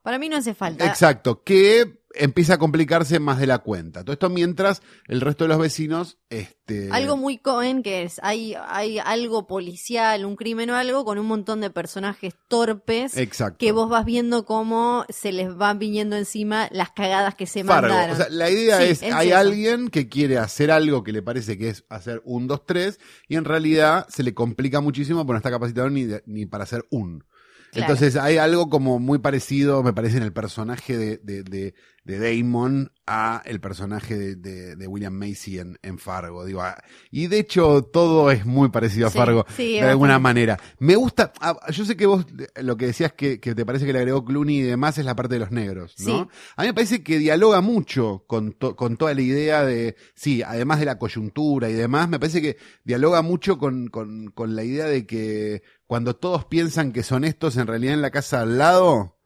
[0.03, 0.85] Para mí no hace falta.
[0.85, 4.03] exacto, que empieza a complicarse más de la cuenta.
[4.03, 6.89] Todo esto mientras el resto de los vecinos, este...
[6.91, 11.25] Algo muy Cohen que es, hay, hay algo policial, un crimen o algo, con un
[11.25, 13.57] montón de personajes torpes Exacto.
[13.59, 17.89] que vos vas viendo cómo se les van viniendo encima las cagadas que se Fargo.
[17.89, 18.15] mandaron.
[18.15, 19.37] O sea, la idea Sí, es, es hay eso.
[19.37, 23.35] alguien que quiere hacer algo que le parece que es hacer un, dos, tres, y
[23.35, 26.85] en realidad se le complica muchísimo porque no está capacitado ni, de- ni para hacer
[26.89, 27.23] un.
[27.71, 27.93] Claro.
[27.93, 32.37] Entonces hay algo como muy parecido, me parece, en el personaje de, de, de, de
[32.41, 36.43] Damon a el personaje de, de, de William Macy en, en Fargo.
[36.45, 36.75] Digo, ah,
[37.11, 40.59] y de hecho todo es muy parecido a Sí, Fargo sí, de alguna manera.
[40.79, 42.25] Me gusta, ah, yo sé que vos
[42.61, 45.15] lo que decías que, que te parece que le agregó Clooney y demás es la
[45.15, 46.05] parte de los negros, ¿no?
[46.05, 46.37] Sí.
[46.57, 50.41] A mí me parece que dialoga mucho con, to- con toda la idea de, sí,
[50.43, 54.63] además de la coyuntura y demás, me parece que dialoga mucho con, con, con la
[54.65, 58.57] idea de que cuando todos piensan que son estos, en realidad en la casa al
[58.57, 59.17] lado,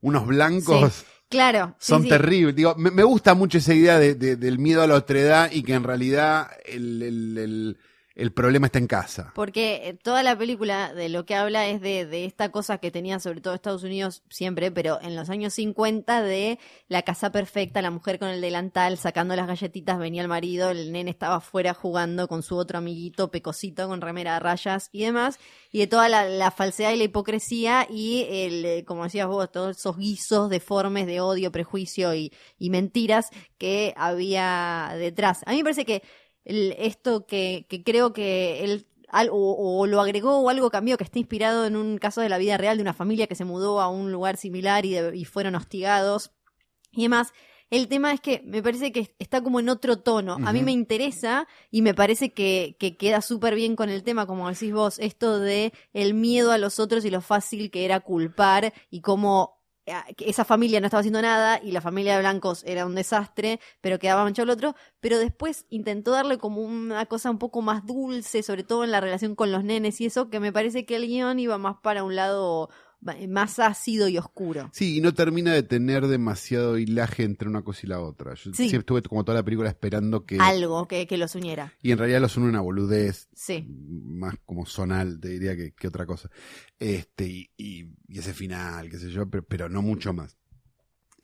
[0.00, 1.76] unos blancos Claro.
[1.78, 2.08] son sí.
[2.08, 2.56] terribles.
[2.56, 5.62] Digo, me, me gusta mucho esa idea de, de- del miedo a la otredad y
[5.62, 7.78] que en realidad el, el, el,
[8.14, 9.32] el problema está en casa.
[9.34, 12.92] Porque eh, toda la película de lo que habla es de, de esta cosa que
[12.92, 17.82] tenía sobre todo Estados Unidos siempre, pero en los años 50 de la casa perfecta,
[17.82, 21.74] la mujer con el delantal sacando las galletitas, venía el marido, el nene estaba afuera
[21.74, 25.40] jugando con su otro amiguito pecosito con remera de rayas y demás,
[25.72, 29.50] y de toda la, la falsedad y la hipocresía y el, eh, como decías vos,
[29.50, 35.40] todos esos guisos deformes de odio, prejuicio y, y mentiras que había detrás.
[35.46, 36.02] A mí me parece que
[36.44, 39.36] el- esto que, que creo que él al- o,
[39.78, 42.56] o lo agregó o algo cambió, que está inspirado en un caso de la vida
[42.56, 45.54] real de una familia que se mudó a un lugar similar y, de- y fueron
[45.54, 46.32] hostigados
[46.92, 47.32] y demás.
[47.70, 50.34] El tema es que me parece que está como en otro tono.
[50.34, 54.26] A mí me interesa y me parece que, que queda súper bien con el tema,
[54.26, 58.00] como decís vos, esto de el miedo a los otros y lo fácil que era
[58.00, 59.60] culpar y cómo
[60.18, 63.98] esa familia no estaba haciendo nada y la familia de blancos era un desastre, pero
[63.98, 68.42] quedaba manchado el otro, pero después intentó darle como una cosa un poco más dulce,
[68.42, 71.06] sobre todo en la relación con los nenes y eso, que me parece que el
[71.06, 72.70] guion iba más para un lado
[73.28, 74.70] más ácido y oscuro.
[74.72, 78.34] Sí, y no termina de tener demasiado hilaje entre una cosa y la otra.
[78.34, 78.68] Yo Sí.
[78.68, 80.38] siempre estuve como toda la película esperando que...
[80.40, 81.72] Algo que, que los uniera.
[81.82, 83.66] Y en realidad los une una boludez Sí.
[83.68, 86.30] más como zonal, te diría que, que otra cosa.
[86.78, 90.36] Este, y, y- y ese final, qué sé yo, pero, pero no mucho más.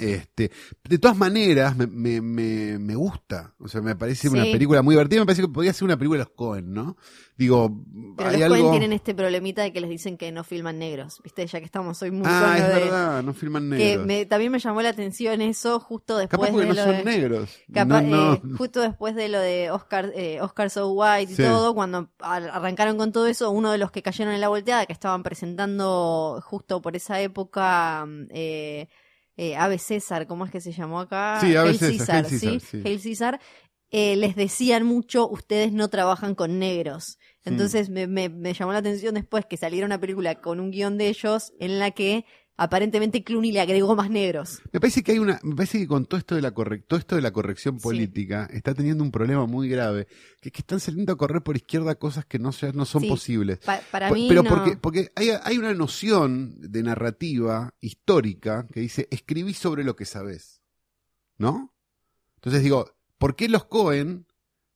[0.00, 0.50] Este,
[0.88, 3.54] de todas maneras, me, me, me, me gusta.
[3.58, 5.20] O sea, me parece una película muy divertida.
[5.20, 6.96] Me parece que podría ser una película de los Cohen, ¿no?
[7.36, 7.70] Digo,
[8.16, 8.56] Pero hay los algo.
[8.58, 11.46] Coen tienen este problemita de que les dicen que no filman negros, ¿viste?
[11.46, 14.06] Ya que estamos hoy muy ah, es de- verdad, no filman Que negros.
[14.06, 16.96] me- también me llamó la atención eso justo después Capaz porque de no lo son
[16.96, 17.04] de...
[17.04, 17.58] negros.
[17.72, 18.32] Capa- No, no.
[18.34, 21.42] eh, justo después de lo de Oscar, eh, Oscar So White y Sí.
[21.42, 24.86] todo, cuando ar- arrancaron con todo eso, uno de los que cayeron en la volteada,
[24.86, 28.88] que estaban presentando justo por esa época, mm, eh,
[29.42, 31.38] eh, Ave César, ¿cómo es que se llamó acá?
[31.40, 32.38] Sí, Ave César, ¿sí?
[32.38, 32.82] César, sí.
[32.84, 33.40] Hail César,
[33.90, 37.18] eh, les decían mucho, ustedes no trabajan con negros.
[37.44, 40.98] Entonces me, me- me llamó la atención después que saliera una película con un guion
[40.98, 42.24] de ellos en la que
[42.62, 44.60] aparentemente Clooney le agregó más negros.
[44.70, 46.98] Me parece que hay una, me parece que con todo esto de la correc- todo
[47.00, 47.82] esto de la corrección Sí.
[47.82, 50.06] política está teniendo un problema muy grave,
[50.42, 53.08] que es que están saliendo a correr por izquierda cosas que no no son Sí.
[53.08, 53.58] posibles.
[53.60, 54.50] Pa- para mí pero no.
[54.50, 60.04] porque, porque hay, hay una noción de narrativa histórica que dice escribí sobre lo que
[60.04, 60.60] sabes.
[61.38, 61.72] ¿No?
[62.36, 64.26] Entonces digo, ¿por qué los Cohen,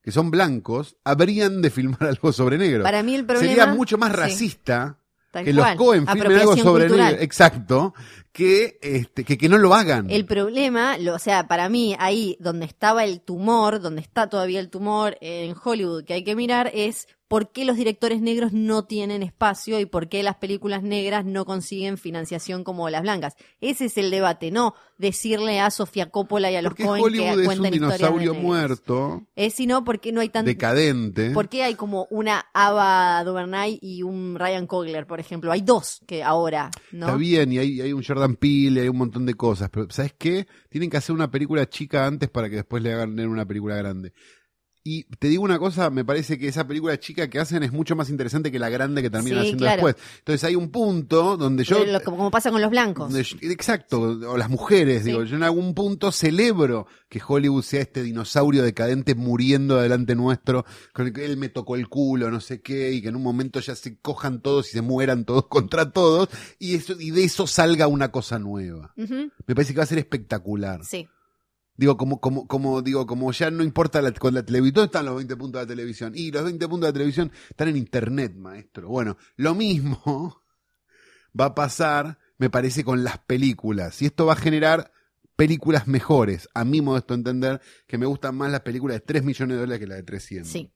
[0.01, 2.83] que son blancos, habrían de filmar algo sobre negros?
[2.83, 4.99] Para mí el problema Sería mucho más Sí, racista
[5.35, 5.67] tal que cual.
[5.67, 7.23] los Cohen filmen algo sobre.
[7.23, 7.93] Exacto.
[8.31, 10.09] Que, este, que, que no lo hagan.
[10.09, 14.59] El problema, lo, o sea, para mí ahí donde estaba el tumor, donde está todavía
[14.59, 18.85] el tumor en Hollywood que hay que mirar es por qué los directores negros no
[18.85, 23.35] tienen espacio y por qué las películas negras no consiguen financiación como las blancas.
[23.61, 27.23] Ese es el debate, no decirle a Sofía Coppola y a los Porque Cohen Hollywood
[27.23, 31.31] que es un cuenten historias de dinosaurio muerto, Es sino porque no hay tan decadente.
[31.31, 35.51] ¿Por qué hay como una Ava DuVernay y un Ryan Coogler, por ejemplo?
[35.51, 37.07] Hay dos que ahora, ¿no?
[37.07, 40.13] Está bien, y hay, hay un Jordan Peele, hay un montón de cosas, pero ¿sabes
[40.17, 40.47] qué?
[40.69, 44.13] Tienen que hacer una película chica antes para que después le hagan una película grande.
[44.87, 47.95] Y te digo una cosa, me parece que esa película chica que hacen es mucho
[47.95, 49.83] más interesante que la grande que terminan Sí, haciendo claro.
[49.87, 50.05] después.
[50.19, 51.83] Entonces hay un punto donde yo...
[51.83, 53.11] Lo- como, pasa con los blancos.
[53.11, 55.07] yo- exacto, o las mujeres, Sí.
[55.09, 60.65] digo, yo en algún punto celebro que Hollywood sea este dinosaurio decadente muriendo delante nuestro,
[60.93, 63.23] con el que él me tocó el culo, no sé qué, y que en un
[63.23, 67.23] momento ya se cojan todos y se mueran todos contra todos, y, eso, y de
[67.23, 68.93] eso salga una cosa nueva.
[68.95, 70.85] Me parece que va a ser espectacular.
[70.85, 71.07] Sí.
[71.77, 75.05] Digo, como, como, como, digo, como ya no importa la, con la televisión, ¿dónde están
[75.05, 76.13] los 20 puntos de la televisión?
[76.15, 78.87] Y los 20 puntos de la televisión están en internet, maestro.
[78.87, 80.41] Bueno, lo mismo
[81.39, 84.01] va a pasar, me parece, con las películas.
[84.01, 84.91] Y esto va a generar
[85.35, 89.55] películas mejores, a mi modesto entender, que me gustan más las películas de 3 millones
[89.55, 90.49] de dólares que las de 300.
[90.49, 90.73] Sí,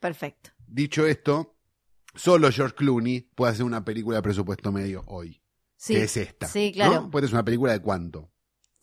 [0.00, 0.50] perfecto.
[0.66, 1.58] Dicho esto,
[2.14, 5.42] solo George Clooney puede hacer una película de presupuesto medio hoy,
[5.76, 6.48] Sí, que es esta.
[6.48, 7.02] Sí, claro.
[7.02, 7.10] ¿no?
[7.10, 8.32] Puede ser una película de cuánto?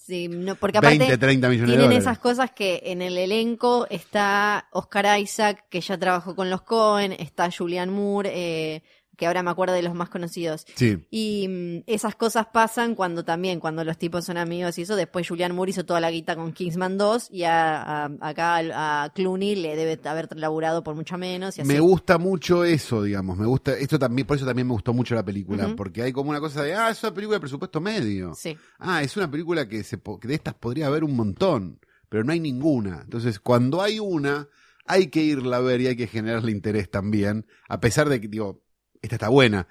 [0.05, 2.03] Sí, no, porque aparte 20, 30 millones de tienen dólares.
[2.03, 7.11] esas cosas que en el elenco está Oscar Isaac, que ya trabajó con los Cohen,
[7.13, 8.83] está Julian Moore, eh,
[9.17, 10.65] que ahora me acuerdo de los más conocidos.
[10.75, 11.05] Sí.
[11.09, 14.95] Y mm, esas cosas pasan cuando también, cuando los tipos son amigos y eso.
[14.95, 18.57] Después Julian Moore hizo toda la guita con Kingsman 2 y a, a- acá
[19.03, 21.57] a, Clooney le debe haber laburado por mucho menos.
[21.57, 21.67] Y así.
[21.67, 23.37] Me gusta mucho eso, digamos.
[23.37, 26.29] Me gusta, esto también, por eso también me gustó mucho la película, porque hay como
[26.29, 28.33] una cosa de, ah, es una película de presupuesto medio.
[28.35, 32.23] Sí, Ah, es una película que, se, que de estas podría haber un montón, pero
[32.23, 33.01] no hay ninguna.
[33.03, 34.47] Entonces, cuando hay una,
[34.85, 38.27] hay que irla a ver y hay que generarle interés también, a pesar de que,
[38.27, 38.61] digo,
[39.01, 39.67] esta está buena.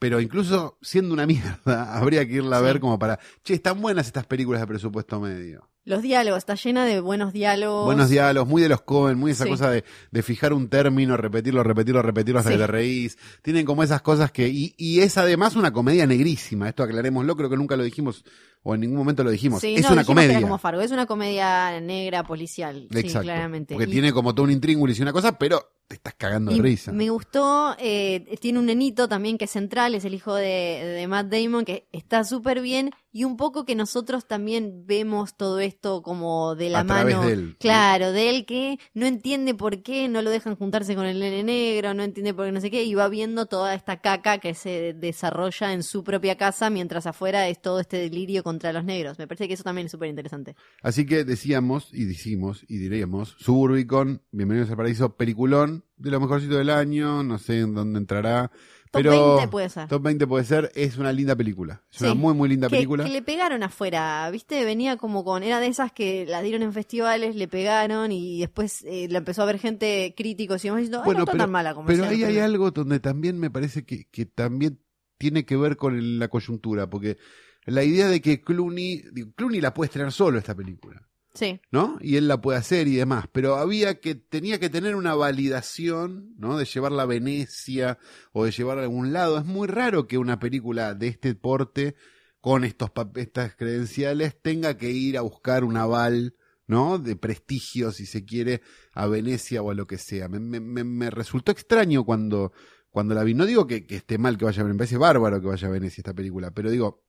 [0.00, 4.06] Pero incluso siendo una mierda, habría que irla a ver como para, che, están buenas
[4.06, 5.68] estas películas de presupuesto medio.
[5.84, 7.86] los diálogos, está llena de buenos diálogos.
[7.86, 9.50] Buenos diálogos, muy de los Cohen, muy esa Sí.
[9.50, 12.56] cosa de, de fijar un término, repetirlo, repetirlo, repetirlo hasta Sí.
[12.56, 13.18] que te reís.
[13.42, 17.48] Tienen como esas cosas que, y, y es además una comedia negrísima, esto aclarémoslo, creo
[17.50, 18.24] que nunca lo dijimos,
[18.68, 19.62] o en ningún momento lo dijimos.
[19.62, 20.40] Sí, es no, una dijimos comedia.
[20.42, 23.24] como Fargo, es una comedia negra policial, sí, Exacto.
[23.24, 23.74] claramente.
[23.74, 26.58] Porque Y- tiene como todo un intríngulis y una cosa, pero te estás cagando de
[26.58, 26.92] Y risa.
[26.92, 30.44] Me gustó, eh, tiene un nenito también que es central, es el hijo de,
[30.84, 35.58] de Matt Damon, que está súper bien, y un poco que nosotros también vemos todo
[35.58, 37.22] esto como de la A mano.
[37.22, 37.56] de él.
[37.58, 41.42] Claro, de él que no entiende por qué no lo dejan juntarse con el nene
[41.42, 44.54] negro, no entiende por qué no sé qué, y va viendo toda esta caca que
[44.54, 49.18] se desarrolla en su propia casa, mientras afuera es todo este delirio contra los negros.
[49.18, 50.54] Me parece que eso también es súper interesante.
[50.80, 56.54] Así que decíamos, y decimos, y diríamos, Suburbicon, Bienvenidos al Paraíso, peliculón, de lo mejorcito
[56.54, 58.52] del año, no sé en dónde entrará.
[58.90, 59.88] Top pero 20 puede ser.
[59.88, 61.82] Top 20 puede ser, es una linda película.
[61.92, 63.04] Es una muy, muy linda que, película.
[63.04, 64.64] que le pegaron afuera, ¿viste?
[64.64, 68.82] Venía como con, era de esas que la dieron en festivales, le pegaron y después
[68.84, 71.74] eh, la empezó a ver gente críticos y demás diciendo, "Ay, no está tan mala
[71.74, 72.44] como pero ahí hay primeros".
[72.44, 74.80] algo donde también me parece que, que también
[75.18, 77.18] tiene que ver con el- la coyuntura, porque
[77.66, 79.02] la idea de que Clooney,
[79.36, 81.98] Clooney la puede estrenar solo esta película, Sí, ¿no?
[82.00, 86.34] Y él la puede hacer y demás, pero había que, tenía que tener una validación,
[86.36, 86.56] ¿no?
[86.58, 87.98] De llevarla a Venecia
[88.32, 89.38] o de llevarla a algún lado.
[89.38, 91.94] Es muy raro que una película de este porte,
[92.40, 96.34] con estos, estas credenciales, tenga que ir a buscar un aval,
[96.66, 96.98] ¿no?
[96.98, 98.62] De prestigio, si se quiere,
[98.92, 100.28] a Venecia o a lo que sea.
[100.28, 102.52] Me- me- me resultó extraño cuando,
[102.90, 103.34] cuando la vi.
[103.34, 105.68] No digo que, que esté mal que vaya a Venecia, me parece bárbaro que vaya
[105.68, 107.04] a Venecia esta película, pero digo,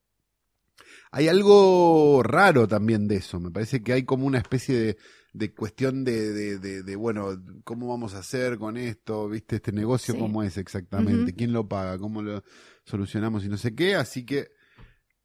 [1.10, 3.40] hay algo raro también de eso.
[3.40, 4.96] Me parece que hay como una especie de,
[5.32, 7.28] de cuestión de, de, de- de, bueno,
[7.64, 9.28] ¿cómo vamos a hacer con esto?
[9.28, 9.56] ¿Viste?
[9.56, 10.20] Este negocio, Sí.
[10.20, 11.34] ¿cómo es exactamente?
[11.34, 11.98] ¿Quién lo paga?
[11.98, 12.42] ¿Cómo lo
[12.84, 13.44] solucionamos?
[13.44, 13.94] Y no sé qué.
[13.96, 14.48] Así que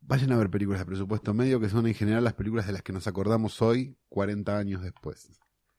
[0.02, 2.82] vayan a ver películas de presupuesto medio, que son en general las películas de las
[2.84, 5.30] que nos acordamos hoy, 40 años después.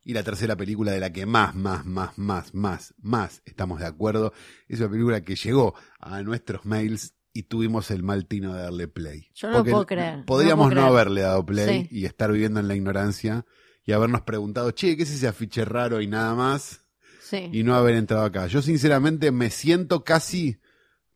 [0.03, 3.87] Y la tercera película de la que más, más, más, más, más, más estamos de
[3.87, 4.33] acuerdo,
[4.69, 8.89] es una película que llegó a nuestros mails y tuvimos el mal tino de darle
[8.89, 9.29] play.
[9.35, 10.89] Yo no lo Porque puedo creer, Podríamos no, puedo creer.
[10.93, 11.89] haberle dado play Sí.
[11.91, 13.45] y estar viviendo en la ignorancia
[13.85, 16.83] y habernos preguntado, che, ¿qué es ese afiche raro y nada más?
[17.21, 17.49] sí.
[17.53, 18.47] Y no haber entrado acá.
[18.47, 20.59] Yo sinceramente me siento casi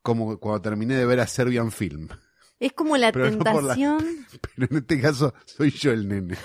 [0.02, 2.09] como cuando terminé de ver a Serbian Film.
[2.59, 4.26] Es como la Pero no por la- tentación.
[4.56, 6.37] Pero en este caso soy yo el nene.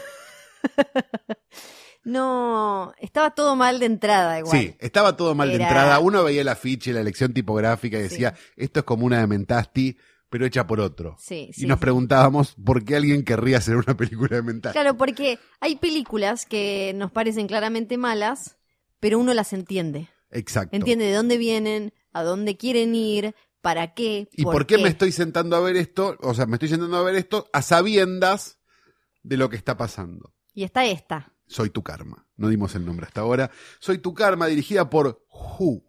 [2.06, 4.58] No, estaba todo mal de entrada igual.
[4.58, 6.00] Sí, estaba todo mal de entrada.
[6.00, 8.10] Uno veía el afiche, la elección tipográfica y Sí.
[8.10, 9.98] decía, esto es como una de Mentasti,
[10.30, 11.16] pero hecha por otro.
[11.20, 14.78] Sí, y nos preguntábamos por qué alguien querría hacer una película de Mentasti.
[14.78, 18.58] Claro, porque hay películas que nos parecen claramente malas,
[19.00, 20.08] pero uno las entiende.
[20.30, 20.76] Exacto.
[20.76, 24.30] Entiende de dónde vienen, a dónde quieren ir, para qué.
[24.34, 26.18] ¿Y por, qué, me estoy sentando a ver esto?
[26.22, 28.60] O sea, me estoy sentando a ver esto a sabiendas
[29.24, 30.36] de lo que está pasando.
[30.54, 31.34] Y está esta.
[31.48, 32.28] Soy tu karma.
[32.38, 33.52] No dimos el nombre hasta ahora.
[33.80, 35.84] Soy tu karma, dirigida por Who.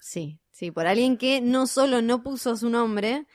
[0.00, 3.26] Sí, sí, por alguien que no solo no puso su nombre,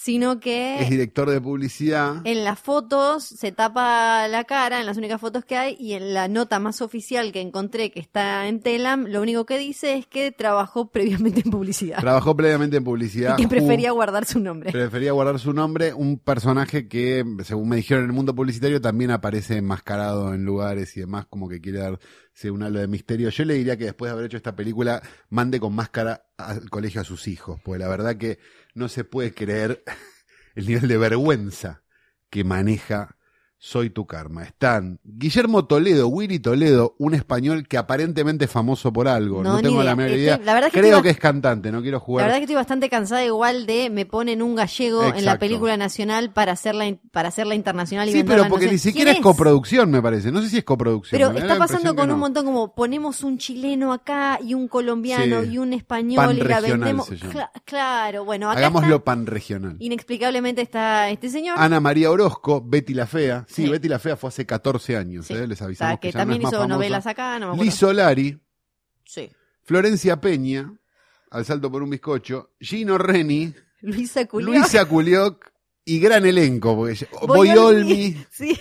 [0.00, 2.22] sino que Es director de publicidad.
[2.24, 6.14] en las fotos se tapa la cara, en las únicas fotos que hay, y en
[6.14, 10.06] la nota más oficial que encontré que está en Telam, lo único que dice es
[10.06, 11.98] que trabajó previamente en publicidad.
[11.98, 13.36] Trabajó previamente en y publicidad.
[13.36, 13.48] que Who.
[13.48, 14.70] prefería guardar su nombre.
[14.70, 19.10] Prefería guardar su nombre, un personaje que, según me dijeron en el mundo publicitario, también
[19.10, 23.30] aparece enmascarado en lugares y demás, como que quiere darse un halo de misterio.
[23.30, 27.00] Yo le diría que después de haber hecho esta película, mande con máscara al colegio
[27.00, 28.38] a sus hijos, porque la verdad que
[28.74, 29.82] no se puede creer
[30.54, 31.82] el nivel de vergüenza
[32.30, 33.17] que maneja
[33.60, 34.44] Soy tu karma.
[34.44, 39.42] Están Guillermo Toledo, Willy Toledo, un español que aparentemente es famoso por algo.
[39.42, 40.38] No, No, tengo la menor idea.
[40.44, 42.26] la verdad es que Creo estoy que es cantante, no quiero La jugar.
[42.26, 46.32] verdad que estoy bastante cansada igual de me ponen un gallego en la película nacional
[46.32, 50.00] para hacerla para hacerla internacional y Sí, pero porque ni siquiera ¿Quién es coproducción, me
[50.00, 50.30] parece.
[50.30, 51.18] No sé si es coproducción.
[51.20, 55.42] Pero está la pasando con un montón como ponemos un chileno acá y un colombiano
[55.42, 55.48] Sí.
[55.54, 57.10] y un español y la vendemos.
[57.10, 59.74] Cla- claro, bueno, acá Hagámoslo está, panregional.
[59.80, 61.56] inexplicablemente está este señor.
[61.58, 63.46] Ana María Orozco, Betty la Fea.
[63.48, 63.68] Sí, Sí.
[63.68, 65.32] Betty la Fea fue hace 14 años, Sí.
[65.34, 65.46] ¿eh?
[65.46, 67.64] les avisamos sea, que, ya no también es hizo novelas acá, no me acuerdo.
[67.64, 68.38] Liz Solari,
[69.04, 69.30] Sí.
[69.62, 70.72] Florencia Peña,
[71.30, 74.48] al salto por un bizcocho, Gino Reni, Luisa Culio.
[74.48, 75.50] Luisa Culioc
[75.84, 78.16] y gran elenco, porque Boyolmi.
[78.30, 78.58] Sí.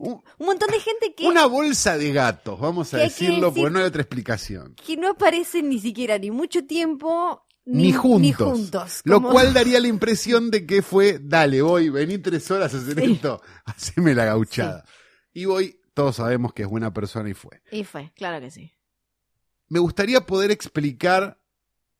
[0.00, 3.48] Un- un montón de gente que, una bolsa de gatos, vamos a Que que decirlo,
[3.50, 4.74] decir- porque no hay otra explicación.
[4.86, 8.20] que no aparecen ni siquiera ni mucho tiempo Ni, juntos.
[8.20, 9.00] Ni juntos.
[9.04, 12.98] Lo cual daría la impresión de que fue, dale, voy, vení tres horas a hacer
[13.00, 13.12] Sí.
[13.12, 14.84] esto, haceme la gauchada.
[15.32, 17.62] Y voy, todos sabemos que es buena persona y fue.
[17.70, 18.72] Y fue, claro que sí.
[19.68, 21.41] Me gustaría poder explicar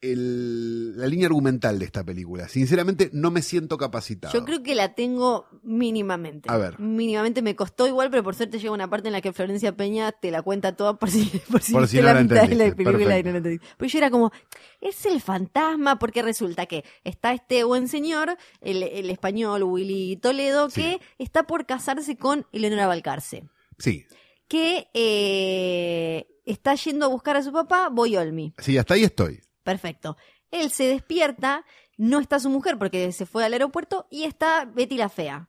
[0.02, 2.48] el- la línea argumental de esta película.
[2.48, 4.34] Sinceramente, no me siento capacitado.
[4.34, 6.50] Yo creo que la tengo mínimamente.
[6.52, 6.78] A ver.
[6.78, 10.12] Mínimamente me costó igual, pero por suerte llega una parte en la que Florencia Peña
[10.12, 12.54] te la cuenta toda por si, por si Por si no la la mitad de
[12.56, 13.66] la película y no la entendiste.
[13.78, 14.32] Pero yo era como,
[14.80, 20.68] es el fantasma, porque resulta que está este buen señor, el, el español Willy Toledo,
[20.68, 20.82] Sí.
[20.82, 23.44] que está por casarse con Eleonora Balcarce.
[23.78, 24.04] Sí,
[24.48, 28.52] Que eh, está yendo a buscar a su papá, Boyolmi.
[28.58, 29.40] sí, hasta ahí estoy.
[29.62, 30.16] Perfecto.
[30.50, 31.64] Él se despierta,
[31.96, 35.48] no está su mujer porque se fue al aeropuerto y está Betty la fea.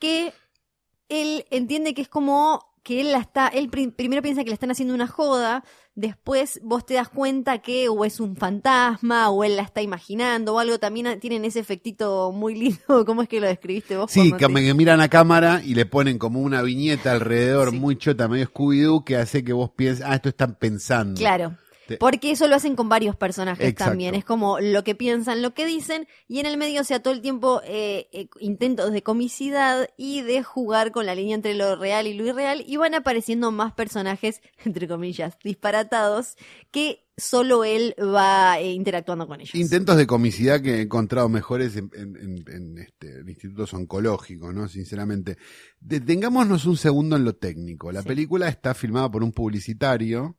[0.00, 0.32] Que
[1.08, 4.54] él entiende que es como que él la está, él pri- primero piensa que le
[4.54, 5.64] están haciendo una joda,
[5.94, 10.54] después vos te das cuenta que o es un fantasma o él la está imaginando
[10.54, 14.10] o algo, también tienen ese efectito muy lindo, ¿cómo es que lo describiste vos?
[14.10, 17.78] Sí, que, te- miran a cámara y le ponen como una viñeta alrededor Sí.
[17.78, 21.18] muy chota, medio Scooby-Doo, que hace que vos pienses, ah, esto están pensando.
[21.18, 21.56] Claro.
[21.86, 23.90] Te- Porque eso lo hacen con varios personajes Exacto.
[23.90, 24.14] también.
[24.14, 27.12] Es como lo que piensan, lo que dicen, y en el medio, o sea, todo
[27.14, 31.76] el tiempo eh, eh, intentos de comicidad y de jugar con la línea entre lo
[31.76, 36.36] real y lo irreal, y van apareciendo más personajes, entre comillas, disparatados,
[36.70, 39.54] que solo él va eh, interactuando con ellos.
[39.54, 44.66] Intentos de comicidad que he encontrado mejores en, en- en- en, este, institutos oncológicos, ¿no?
[44.66, 45.36] Sinceramente.
[45.80, 47.92] Detengámonos un segundo en lo técnico.
[47.92, 48.08] La Sí.
[48.08, 50.36] película está filmada por un publicitario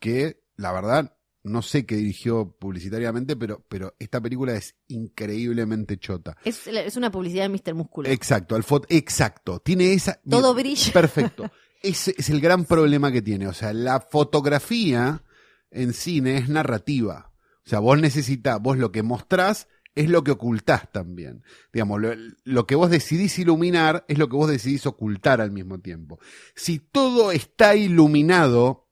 [0.00, 6.36] que, la verdad, no sé qué dirigió publicitariamente, pero, pero esta película es increíblemente chota.
[6.44, 7.74] es, es una publicidad de Mr.
[7.74, 8.08] Músculo.
[8.08, 9.60] Exacto, al fot exacto.
[9.60, 10.20] Tiene esa.
[10.28, 10.92] Todo mira, brilla.
[10.92, 11.50] Perfecto.
[11.82, 13.46] Ese es el gran problema que tiene.
[13.46, 15.22] O sea, la fotografía
[15.70, 17.32] en cine es narrativa.
[17.64, 21.44] O sea, vos necesitas, vos lo que mostrás es lo que ocultás también.
[21.72, 22.10] Digamos, lo,
[22.42, 26.18] lo que vos decidís iluminar es lo que vos decidís ocultar al mismo tiempo.
[26.56, 28.87] Si todo está iluminado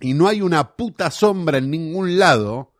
[0.00, 2.72] y no hay una puta sombra en ningún lado,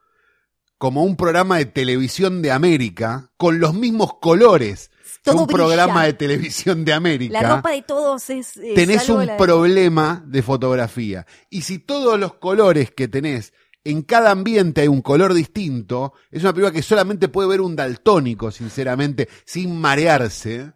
[0.78, 4.90] como un programa de televisión de América, con los mismos colores
[5.24, 5.56] que Todo un brilla.
[5.64, 8.52] programa de televisión de América, La ropa de todos es...
[8.74, 11.26] tenés un de- problema de fotografía.
[11.50, 13.52] Y si todos los colores que tenés
[13.84, 17.74] en cada ambiente hay un color distinto, es una película que solamente puede ver un
[17.74, 20.72] daltónico, sinceramente, sin marearse.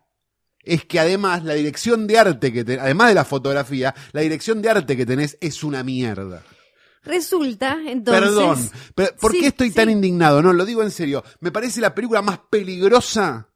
[0.63, 4.63] Es que además la dirección de arte que tenés, además de la fotografía, la dirección
[4.63, 6.43] de arte que tenés es una mierda.
[7.05, 8.23] Resulta, entonces...
[8.23, 9.75] Perdón, pero ¿por Sí, qué estoy sí.
[9.75, 10.41] tan indignado?
[10.41, 11.25] No, lo digo en serio.
[11.41, 13.49] Me parece la película más peligrosa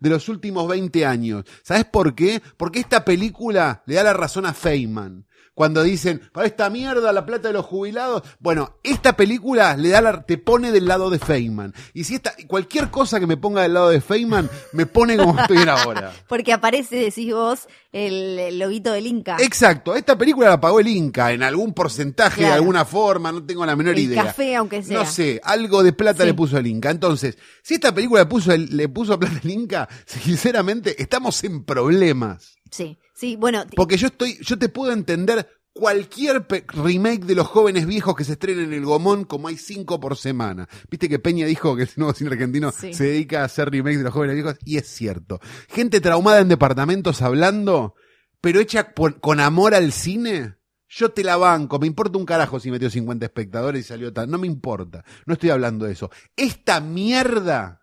[0.00, 1.44] de los últimos 20 años.
[1.62, 2.42] ¿Sabes por qué?
[2.56, 5.26] Porque esta película le da la razón a Feynman.
[5.54, 8.24] Cuando dicen, para esta mierda, la plata de los jubilados.
[8.40, 11.72] Bueno, esta película le da la, te pone del lado de Feynman.
[11.92, 15.38] Y si esta, cualquier cosa que me ponga del lado de Feynman, me pone como
[15.38, 16.12] estoy ahora.
[16.28, 19.36] Porque aparece, decís vos, el, el loguito del Inca.
[19.38, 23.64] Exacto, esta película la pagó el Inca en algún porcentaje, de alguna forma, no tengo
[23.64, 24.24] la menor el idea.
[24.24, 24.98] café, aunque sea.
[24.98, 26.30] No sé, algo de plata Sí.
[26.30, 26.90] le puso el Inca.
[26.90, 31.64] Entonces, si esta película le puso, el- le puso plata el Inca, sinceramente, estamos en
[31.64, 32.54] problemas.
[32.70, 37.86] Sí, sí, bueno, Porque yo estoy, yo te puedo entender cualquier remake de los jóvenes
[37.86, 40.68] viejos que se estrenen en el Gomón, como hay cinco por semana.
[40.88, 42.94] Viste que Peña dijo que el nuevo cine argentino Sí.
[42.94, 45.40] se dedica a hacer remakes de los jóvenes viejos, y es cierto.
[45.68, 47.94] Gente traumada en departamentos hablando,
[48.40, 50.54] pero hecha por- con amor al cine.
[50.88, 54.30] Yo te la banco, me importa un carajo si metió 50 espectadores y salió tan.
[54.30, 56.08] No me importa, no estoy hablando de eso.
[56.36, 57.80] Esta mierda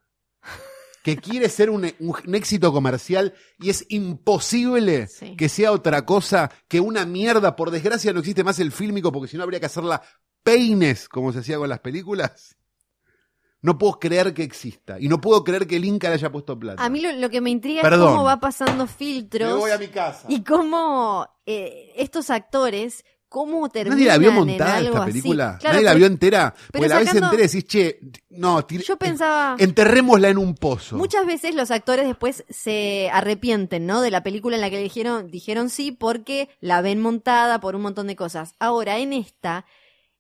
[1.04, 1.86] que quiere ser un,
[2.34, 5.36] éxito comercial y es imposible Sí.
[5.36, 7.56] que sea otra cosa que una mierda.
[7.56, 10.02] Por desgracia no existe más el fílmico porque si no habría que hacerla
[10.44, 12.56] peines como se hacía con las películas.
[13.64, 15.00] No puedo creer que exista.
[15.00, 16.84] Y no puedo creer que el Inca le haya puesto plata.
[16.84, 18.08] A mí lo, lo que me intriga Perdón.
[18.10, 20.26] es cómo va pasando Me filtros voy a mi casa.
[20.30, 25.58] y cómo eh, estos actores, cómo terminan ¿Nadie la vio montada esta película?
[25.58, 26.54] Claro, ¿Nadie la pero vio entera?
[26.70, 28.00] Porque la sacando- entera y decís, che,
[28.32, 29.56] no, Yo pensaba...
[29.58, 30.98] enterrémosla en un pozo.
[30.98, 34.02] Muchas veces los actores después se arrepienten, ¿no?
[34.02, 37.76] De la película en la que le dijeron, dijeron sí porque la ven montada por
[37.78, 38.54] un montón de cosas.
[38.60, 39.66] Ahora, en esta,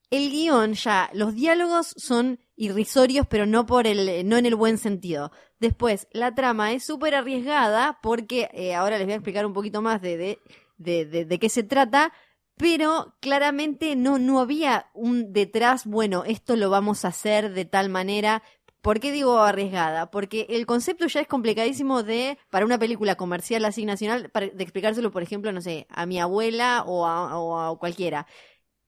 [0.09, 4.78] el guion ya, los diálogos son irrisorios, pero no por el, no en el buen
[4.78, 5.34] sentido.
[5.59, 9.82] Después, la trama es súper arriesgada porque, eh, ahora les voy a explicar un poquito
[9.82, 10.39] más de,
[10.78, 12.14] de, de- de qué se trata,
[12.62, 17.89] pero claramente no, no había un detrás, bueno, esto lo vamos a hacer de tal
[17.89, 18.43] manera.
[18.82, 20.12] ¿Por qué digo arriesgada?
[20.12, 25.09] Porque el concepto ya es complicadísimo de, para una película comercial así nacional, de explicárselo,
[25.09, 28.28] por ejemplo, no sé, a mi abuela o a, o a cualquiera.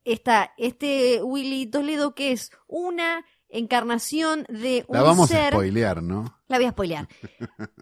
[0.04, 5.54] Está este Willy Toledo que es una encarnación de un La vamos a ser...
[5.54, 6.40] spoilear, ¿no?
[6.48, 7.08] La voy a spoilear.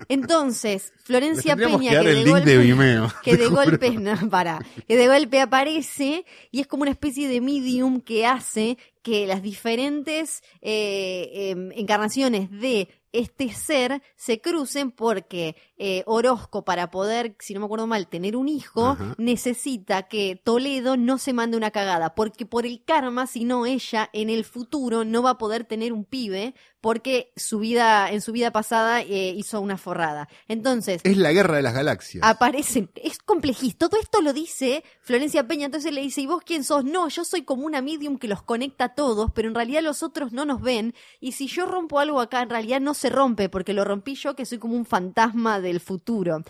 [0.07, 3.11] Entonces, Florencia Peña, que de golpe, de Vimeo.
[3.23, 7.41] que de golpe, no, para, que de golpe aparece y es como una especie de
[7.41, 15.55] medium que hace que las diferentes eh, em, encarnaciones de este ser se crucen porque
[15.77, 19.15] eh, Orozco para poder, si no me acuerdo mal, tener un hijo, Ajá.
[19.17, 24.09] necesita que Toledo no se mande una cagada, porque por el karma, si no ella
[24.13, 28.31] en el futuro no va a poder tener un pibe porque su vida en su
[28.31, 30.27] vida pasada eh, hizo una forrada.
[30.47, 32.23] Entonces, Es la guerra de las galaxias.
[32.23, 36.63] aparecen, es complejista, todo esto lo dice Florencia Peña, entonces le dice, ¿y vos quién
[36.63, 36.83] sos?
[36.83, 40.01] No, yo soy como una medium que los conecta a todos, pero en realidad los
[40.01, 43.49] otros no nos ven, y si yo rompo algo acá, en realidad no se rompe,
[43.49, 46.43] porque lo rompí yo, que soy como un fantasma del futuro.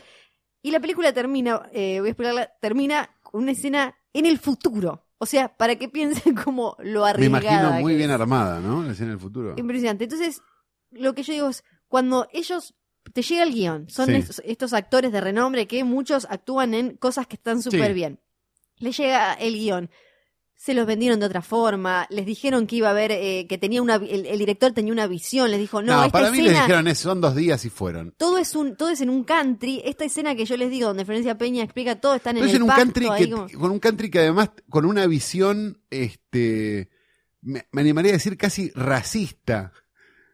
[0.61, 5.05] Y la película termina, eh, voy a explicarla, termina con una escena en el futuro.
[5.17, 7.41] O sea, para que piensen como lo Me arriesgada.
[7.47, 8.15] imagino muy bien es.
[8.19, 8.83] armada, ¿no?
[8.83, 9.53] La escena del futuro.
[9.57, 10.03] Impresionante.
[10.03, 10.41] Entonces,
[10.91, 12.73] lo que yo digo es, cuando ellos
[13.13, 14.15] te llega el guion, son Sí.
[14.15, 17.93] estos, estos actores de renombre que muchos actúan en cosas que están súper Sí.
[17.93, 18.19] bien.
[18.77, 19.89] Le llega el guion.
[20.63, 23.81] Se los vendieron de otra forma, les dijeron que iba a haber, eh, que tenía
[23.81, 26.53] una, el, el director tenía una visión, les dijo, no, No, esta para mí les
[26.53, 28.13] dijeron eso, son dos días y fueron.
[28.15, 31.03] todo es un, todo es en un country, esta escena que yo les digo, donde
[31.03, 33.71] Florencia Peña explica todo, están en Entonces el en un pasto, country que, como- con
[33.71, 36.91] un country que además con una visión, este,
[37.41, 39.73] me, me animaría a decir casi racista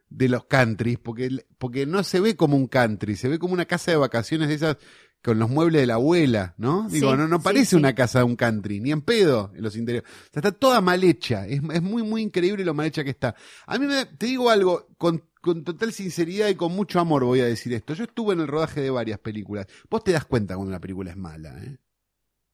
[0.09, 3.65] de los countries, porque, porque no se ve como un country, se ve como una
[3.65, 4.75] casa de vacaciones de esas
[5.23, 6.87] con los muebles de la abuela, ¿no?
[6.89, 7.75] Digo, Sí, no, no sí, parece sí.
[7.75, 10.09] una casa de un country, ni en pedo en los interiores.
[10.09, 13.09] O sea, está toda mal hecha, es, es muy, muy increíble lo mal hecha que
[13.09, 13.35] está.
[13.65, 17.41] A mí me, te digo algo, con, con total sinceridad y con mucho amor voy
[17.41, 17.93] a decir esto.
[17.93, 19.67] Yo estuve en el rodaje de varias películas.
[19.89, 21.77] Vos te das cuenta cuando una película es mala, ¿eh?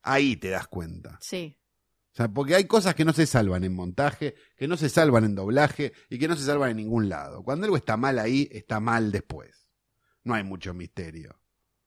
[0.01, 1.17] Ahí te das cuenta.
[1.21, 1.57] Sí.
[2.11, 5.23] O sea, porque hay cosas que no se salvan en montaje, que no se salvan
[5.23, 7.43] en doblaje y que no se salvan en ningún lado.
[7.43, 9.67] Cuando algo está mal ahí, está mal después.
[10.23, 11.39] No hay mucho misterio.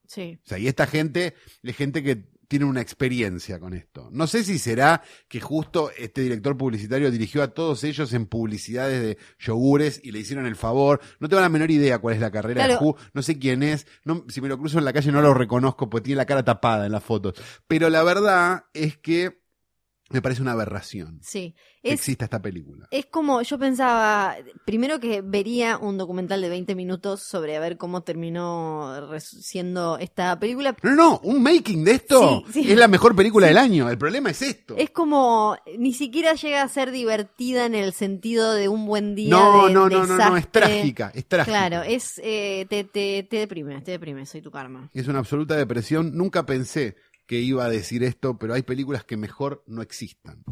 [0.07, 0.39] Sí.
[0.45, 4.09] O sea, y esta gente es gente que tiene una experiencia con esto.
[4.13, 9.03] No sé si será que justo este director publicitario dirigió a todos ellos en publicidades
[9.03, 11.01] de yogures y le hicieron el favor.
[11.19, 12.77] No tengo la menor idea cuál es la carrera de.
[12.77, 13.87] Who, no sé quién es.
[14.05, 16.45] No, si me lo cruzo en la calle no lo reconozco porque tiene la cara
[16.45, 17.35] tapada en las fotos.
[17.67, 19.46] Pero la verdad es que
[20.11, 21.55] me parece una aberración Sí.
[21.83, 22.87] que Es, exista esta película.
[22.91, 27.77] Es como, yo pensaba, primero que vería un documental de 20 minutos sobre a ver
[27.77, 30.77] cómo terminó siendo esta película.
[30.83, 32.73] No, no, un making de esto Sí, sí.
[32.73, 33.89] es la mejor película del año.
[33.91, 34.77] El problema es esto.
[34.77, 39.31] Es como, ni siquiera llega a ser divertida en el sentido de un buen día.
[39.31, 41.57] no, de no, no, no, no, es trágica, es trágica.
[41.69, 44.91] Claro, es, eh, te, te, te deprime, te deprime, soy tu karma.
[44.95, 46.17] Es una absoluta depresión.
[46.17, 46.97] Nunca pensé
[47.27, 50.43] que iba a decir esto, pero hay películas que mejor no existan.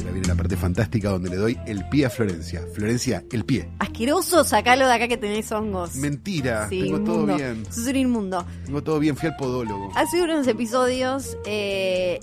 [0.00, 2.62] Ahora viene la parte fantástica donde le doy el pie a Florencia.
[2.74, 3.68] Florencia, el pie.
[3.78, 5.96] Asqueroso, sacalo de acá que tenés hongos.
[5.96, 7.64] Mentira, Sí, tengo todo bien.
[7.70, 8.46] Sos un inmundo.
[8.64, 9.90] Tengo todo bien, fui al podólogo.
[9.94, 12.20] Hace unos episodios eh,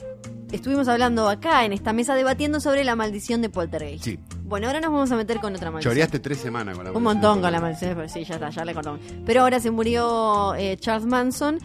[0.51, 4.03] estuvimos hablando acá en esta mesa debatiendo sobre la maldición de Poltergeist.
[4.05, 5.91] Sí, Bueno, ahora nos vamos a meter con otra maldición.
[5.91, 8.63] choreaste tres semanas con la Un montón con la maldición, pero sí, ya está, ya
[8.63, 8.99] le cortamos.
[9.25, 11.57] Pero ahora se murió eh, Charles Manson.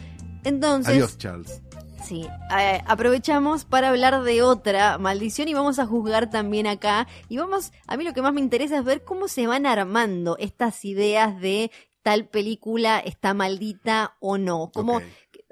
[0.45, 1.61] Entonces, Adiós, Charles.
[2.03, 2.27] sí,
[2.59, 7.07] eh, aprovechamos para hablar de otra maldición y vamos a juzgar también acá.
[7.29, 10.39] Y vamos, a mí lo que más me interesa es ver cómo se van armando
[10.39, 11.71] estas ideas de
[12.03, 14.71] tal película está maldita o no.
[14.73, 15.03] Como.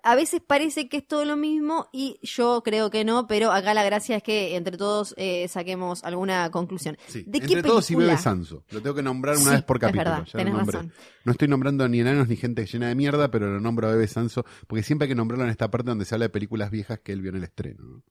[0.03, 3.75] A veces parece que es todo lo mismo y yo creo que no, pero acá
[3.75, 6.97] la gracia es que entre todos eh, saquemos alguna conclusión.
[7.07, 8.13] Sí, ¿De entre qué todos y película?
[8.15, 8.65] Bebe Sanso.
[8.71, 10.05] Lo tengo que nombrar una Sí, vez por es capítulo.
[10.11, 10.93] verdad, ya lo tenés razón.
[11.25, 14.07] No estoy nombrando ni enanos ni gente llena de mierda, pero lo nombro a Bebe
[14.09, 17.01] Sanso porque siempre hay que nombrarlo en esta parte donde se habla de películas viejas
[17.01, 17.83] que él vio en el estreno.
[17.85, 18.03] ¿no?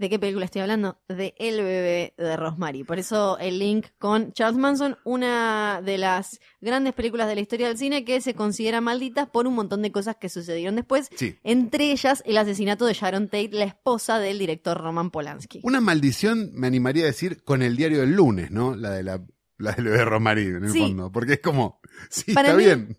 [0.00, 0.96] ¿De qué película estoy hablando?
[1.08, 2.84] De El bebé de Rosemary.
[2.84, 7.68] Por eso el link con Charles Manson, una de las grandes películas de la historia
[7.68, 11.10] del cine que se considera malditas por un montón de cosas que sucedieron después.
[11.16, 11.36] Sí.
[11.44, 15.60] Entre ellas, el asesinato de Sharon Tate, la esposa del director Roman Polanski.
[15.64, 18.74] Una maldición, me animaría a decir, con el diario del lunes, ¿no?
[18.74, 19.22] La de la,
[19.58, 20.78] la del bebé Romarí, en el Sí.
[20.80, 21.12] fondo.
[21.12, 21.78] Porque es como,
[22.08, 22.96] sí, Para está mí, bien,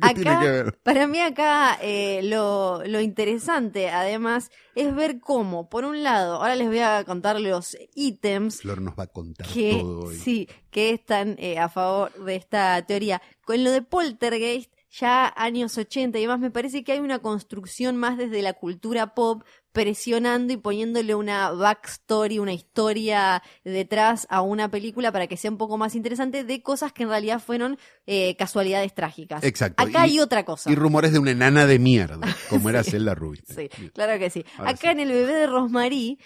[0.00, 0.78] pero ¿qué tiene Acá, que ver?
[0.82, 6.54] para mí acá eh, lo, lo interesante, además, es ver cómo, por un lado, ahora
[6.56, 10.16] les voy a contar los ítems Flor nos va a contar que todo hoy.
[10.16, 13.20] sí, que están eh, a favor de esta teoría.
[13.44, 17.96] Con lo de Poltergeist, ya años 80 y demás, me parece que hay una construcción
[17.96, 19.42] más desde la cultura pop
[19.76, 25.58] presionando y poniéndole una backstory, una historia detrás a una película para que sea un
[25.58, 29.44] poco más interesante de cosas que en realidad fueron eh, casualidades trágicas.
[29.44, 29.82] Exacto.
[29.82, 30.70] Acá Y- hay otra cosa.
[30.70, 32.18] Y rumores de una enana de mierda,
[32.48, 33.68] como era Zelda Rubinstein.
[33.76, 34.46] Sí, claro que sí.
[34.56, 34.88] Ahora Acá sí.
[34.88, 36.16] en el bebé de Rosmarie,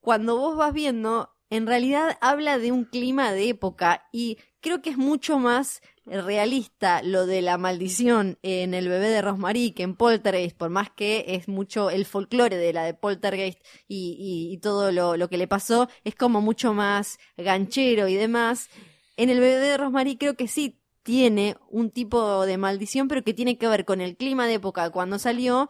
[0.00, 4.90] cuando vos vas viendo, en realidad habla de un clima de época y creo que
[4.90, 5.80] es mucho más
[6.10, 10.90] realista lo de la maldición en el bebé de Rosmarie que en Poltergeist, por más
[10.90, 15.46] que es mucho el folclore de la de Poltergeist y, todo lo, lo que le
[15.46, 18.68] pasó, es como mucho más ganchero y demás.
[19.16, 23.34] En el bebé de Rosmarie creo que sí tiene un tipo de maldición, pero que
[23.34, 25.68] tiene que ver con el clima de época cuando salió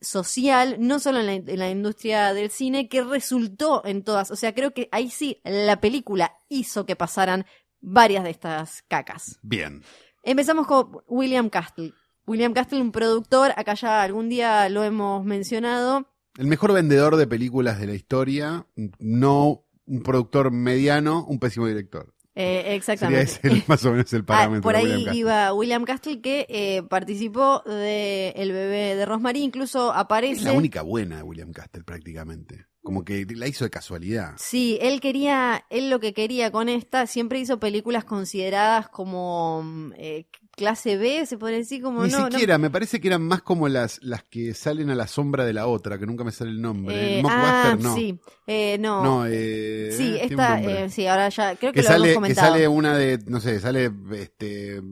[0.00, 4.30] social, no solo en la, en la industria del cine, que resultó en todas.
[4.30, 7.46] O sea, creo que ahí sí la película hizo que pasaran
[7.82, 9.38] varias de estas cacas.
[9.42, 9.82] Bien.
[10.22, 11.92] Empezamos con William Castle.
[12.26, 16.08] William Castle, un productor, acá ya algún día lo hemos mencionado.
[16.38, 18.66] El mejor vendedor de películas de la historia,
[18.98, 22.14] no un productor mediano, un pésimo director.
[22.34, 23.22] Eh, Sería exactamente.
[23.24, 24.62] ese el- más o menos el Ah, parámetro.
[24.62, 29.92] por ahí William iba William Castle que eh, participó de El bebé de Rosemary, incluso
[29.92, 30.34] aparece.
[30.38, 32.64] Es la única buena de William Castle prácticamente.
[32.82, 34.32] Como que la hizo de casualidad.
[34.36, 39.92] Sí, él quería, él lo que quería con esta, siempre hizo películas consideradas como mm,
[39.96, 40.26] eh,
[40.56, 43.40] clase B, se podría decir como Ni no, no- siquiera, me parece que eran más
[43.42, 46.50] como las, las que salen a la sombra de la otra, que nunca me sale
[46.50, 47.18] el nombre.
[47.18, 47.94] eh, ah, no.
[47.94, 48.18] sí,
[48.48, 51.98] eh, no, No, eh, sí, esta, eh, sí, ahora ya creo que, que lo sale,
[51.98, 52.52] hemos que comentado.
[52.52, 54.82] sale una de, no sé, sale este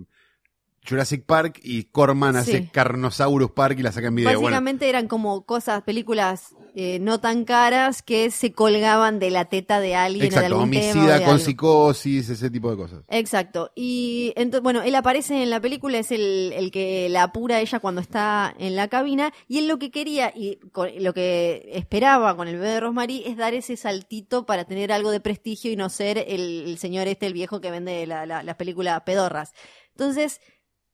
[0.88, 2.70] Jurassic Park y Corman hace.
[2.70, 4.41] Carnosaurus Park y la saca en video.
[4.41, 9.46] Bueno, Básicamente eran como cosas, películas eh, no tan caras que se colgaban de la
[9.46, 11.44] teta de alguien de exacto, algún tema homicida de con algo.
[11.44, 13.02] psicosis, ese tipo de cosas.
[13.08, 13.70] Exacto.
[13.74, 17.80] Y entonces, bueno, él aparece en la película, es el, el que la apura ella
[17.80, 22.36] cuando está en la cabina, y él lo que quería y con- lo que esperaba
[22.36, 25.76] con el bebé de Rosemary es dar ese saltito para tener algo de prestigio y
[25.76, 29.52] no ser el, el señor este, el viejo que vende la- la- las películas pedorras.
[29.92, 30.40] Entonces,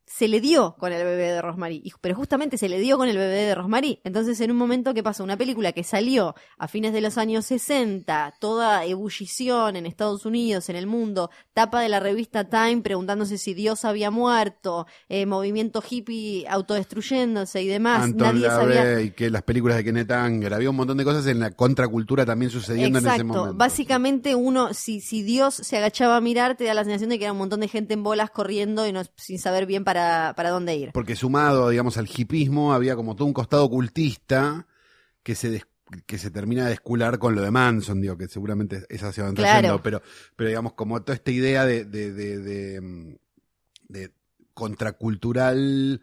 [0.06, 3.08] se le dio con el bebé de Rosemary, y- pero justamente se le dio con
[3.08, 4.00] el bebé de Rosemary.
[4.04, 7.44] Entonces, en un momento que pasó, una película que salió a fines de los años
[7.46, 13.36] 60, toda ebullición en Estados Unidos, en el mundo, tapa de la revista Time preguntándose
[13.36, 18.02] si Dios había muerto, eh, movimiento hippie autodestruyéndose y demás.
[18.02, 18.84] Anton Nadie sabía.
[18.84, 22.24] LaVey, que las películas de Kenneth Anger, había un montón de cosas en la contracultura
[22.24, 23.54] también sucediendo en ese momento.
[23.54, 27.24] Básicamente uno, si, si Dios se agachaba a mirar, te da la sensación de que
[27.24, 29.95] era un montón de gente en bolas corriendo y no, sin saber bien para,
[30.36, 30.90] para dónde ir.
[30.92, 34.66] Porque sumado, digamos, al hipismo, había como todo un costado ocultista
[35.22, 35.66] que se des-
[36.06, 39.34] que se termina de escular con lo de Manson, digo, que seguramente esa se van
[39.34, 39.80] Claro.
[39.82, 40.02] pero,
[40.34, 43.14] pero digamos, como toda esta idea de, de, de, de, mm,
[43.88, 44.12] de
[44.52, 46.02] contracultural,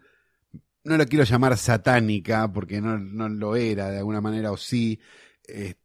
[0.84, 4.98] no lo quiero llamar satánica, porque no, no lo era de alguna manera, o sí,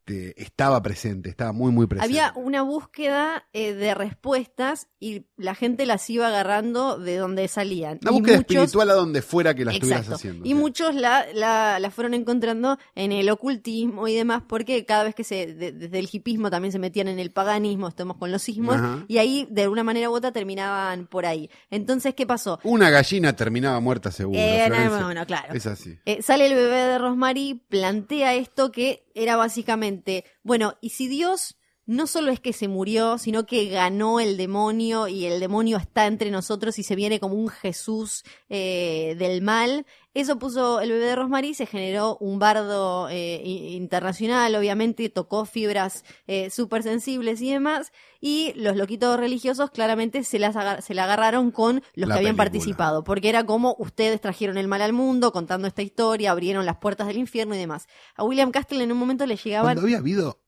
[0.10, 2.20] este, estaba presente, estaba muy, muy presente.
[2.20, 8.00] Había una búsqueda eh, de respuestas y la gente las iba agarrando de donde salían.
[8.02, 10.46] Una Y búsqueda muchos- espiritual a donde fuera que la estuvieras haciendo.
[10.46, 10.54] Y sí.
[10.56, 15.24] muchos la, la, la fueron encontrando en el ocultismo y demás, porque cada vez que
[15.24, 18.76] se, de- desde el hipismo también se metían en el paganismo, estamos con los sismos,
[18.76, 19.06] Ajá.
[19.08, 21.50] y ahí de alguna manera u otra terminaban por ahí.
[21.70, 22.60] Entonces, ¿qué pasó?
[22.64, 24.40] Una gallina terminaba muerta seguro.
[24.40, 25.54] Eh, no, bueno, claro.
[25.54, 25.98] Es así.
[26.06, 29.99] Eh, sale el bebé de Rosemary, plantea esto que era básicamente,
[30.44, 31.59] bueno, ¿y si Dios
[31.90, 36.06] no solo es que se murió, sino que ganó el demonio y el demonio está
[36.06, 39.88] entre nosotros y se viene como un Jesús eh, del mal.
[40.14, 46.04] Eso puso el bebé de Rosmarie, se generó un bardo eh, internacional, obviamente tocó fibras
[46.28, 51.50] eh, súper sensibles y demás, y los loquitos religiosos claramente se, las se la agarraron
[51.50, 52.44] con los La que habían película.
[52.44, 56.78] participado, porque era como ustedes trajeron el mal al mundo contando esta historia, abrieron las
[56.78, 57.88] puertas del infierno y demás.
[58.16, 59.74] A William Castle en un momento le llegaban...
[59.74, 60.44] Cuando había habido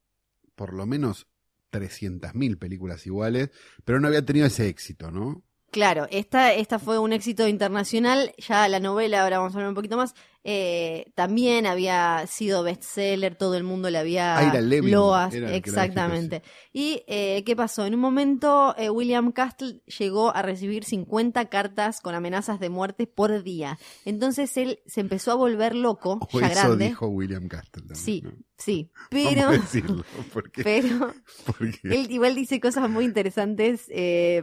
[0.55, 1.25] por lo menos
[1.71, 3.49] 300.000 películas iguales,
[3.85, 5.43] pero no había tenido ese éxito, ¿no?
[5.71, 8.33] Claro, esta, esta fue un éxito internacional.
[8.37, 10.13] Ya la novela, ahora vamos a hablar un poquito más,
[10.43, 15.33] eh, también había sido bestseller, todo el mundo le había Ah, Levin, loas.
[15.33, 16.41] Exactamente.
[16.73, 17.85] ¿Y eh, qué pasó?
[17.85, 23.07] En un momento, eh, William Castle llegó a recibir 50 cartas con amenazas de muerte
[23.07, 23.77] por día.
[24.05, 26.87] Entonces él se empezó a volver loco, O ya eso grande.
[26.87, 27.95] dijo William Castle también.
[27.95, 28.31] sí, ¿no?
[28.57, 28.91] sí.
[29.11, 31.13] Vamos Pero, a decirlo, porque, pero
[31.45, 33.87] porque él igual dice cosas muy interesantes.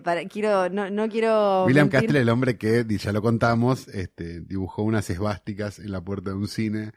[0.04, 1.64] para, quiero, no, no quiero.
[1.64, 2.00] William mentir.
[2.08, 6.36] Castle, el hombre que, ya lo contamos, este, dibujó unas esvásticas en la puerta de
[6.36, 6.92] un cine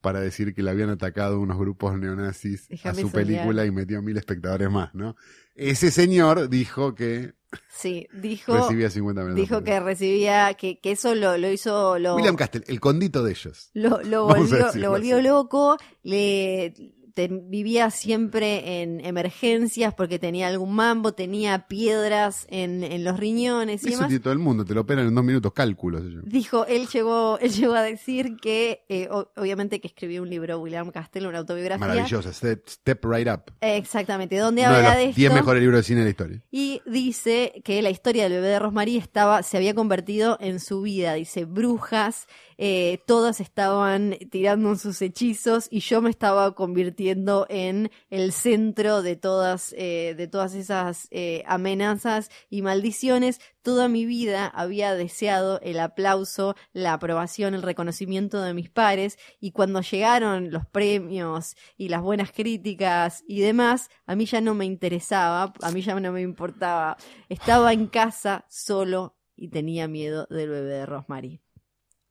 [0.00, 3.12] para decir que le habían atacado unos grupos neonazis Déjame a su soñar.
[3.12, 5.16] película y metió mil espectadores más, ¿no?
[5.54, 7.34] Ese señor dijo que
[7.68, 9.42] Sí, dijo, recibía 50 millones.
[9.42, 13.30] dijo que recibía, que, que eso lo, lo hizo, lo, William Castle, el condito de
[13.30, 13.70] ellos.
[13.72, 13.96] lo,
[14.30, 16.74] a volvió, lo loco, le
[17.16, 23.82] te- vivía siempre en emergencias porque tenía algún mambo, tenía piedras en, en los riñones
[23.82, 24.08] y Eso demás.
[24.08, 26.02] tiene todo el mundo, te lo operan en dos minutos, cálculos.
[26.24, 30.58] Dijo, él llegó, él llegó a decir que, eh, o- obviamente que escribió un libro,
[30.60, 31.86] William Castell, una autobiografía.
[31.86, 33.52] Maravillosa, step, Step Right Up.
[33.62, 35.16] Exactamente, donde Uno de habla los de esto.
[35.16, 36.42] 10 mejores libros de cine de la historia.
[36.50, 40.82] Y dice que la historia del bebé de Rosmarie estaba, se había convertido en su
[40.82, 41.14] vida.
[41.14, 42.26] Dice, brujas,
[42.58, 49.16] eh, todas estaban tirando sus hechizos y yo me estaba convirtiendo en el centro de
[49.16, 53.40] todas, eh, de todas esas eh, amenazas y maldiciones.
[53.62, 59.50] Toda mi vida había deseado el aplauso, la aprobación, el reconocimiento de mis pares y
[59.50, 64.64] cuando llegaron los premios y las buenas críticas y demás, a mí ya no me
[64.64, 66.96] interesaba, a mí ya no me importaba.
[67.28, 71.45] Estaba en casa solo y tenía miedo del bebé de Rosemary.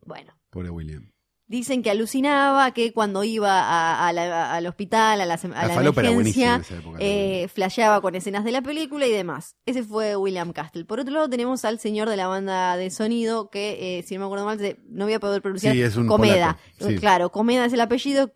[0.06, 1.12] Bueno, Pobre William.
[1.48, 5.38] dicen que alucinaba, que cuando iba a- a la- al hospital, a la, a
[5.68, 6.98] La la emergencia, época.
[7.00, 9.56] eh, flasheaba con escenas de la película y demás.
[9.66, 10.86] Ese fue William Castle.
[10.86, 14.22] Por otro lado, tenemos al señor de la banda de sonido, que, eh, si no
[14.22, 15.74] me acuerdo mal, no voy a poder pronunciar.
[15.76, 16.58] Sí, es un Comeda.
[16.80, 16.96] sí.
[16.96, 18.32] Claro, Comeda es el apellido,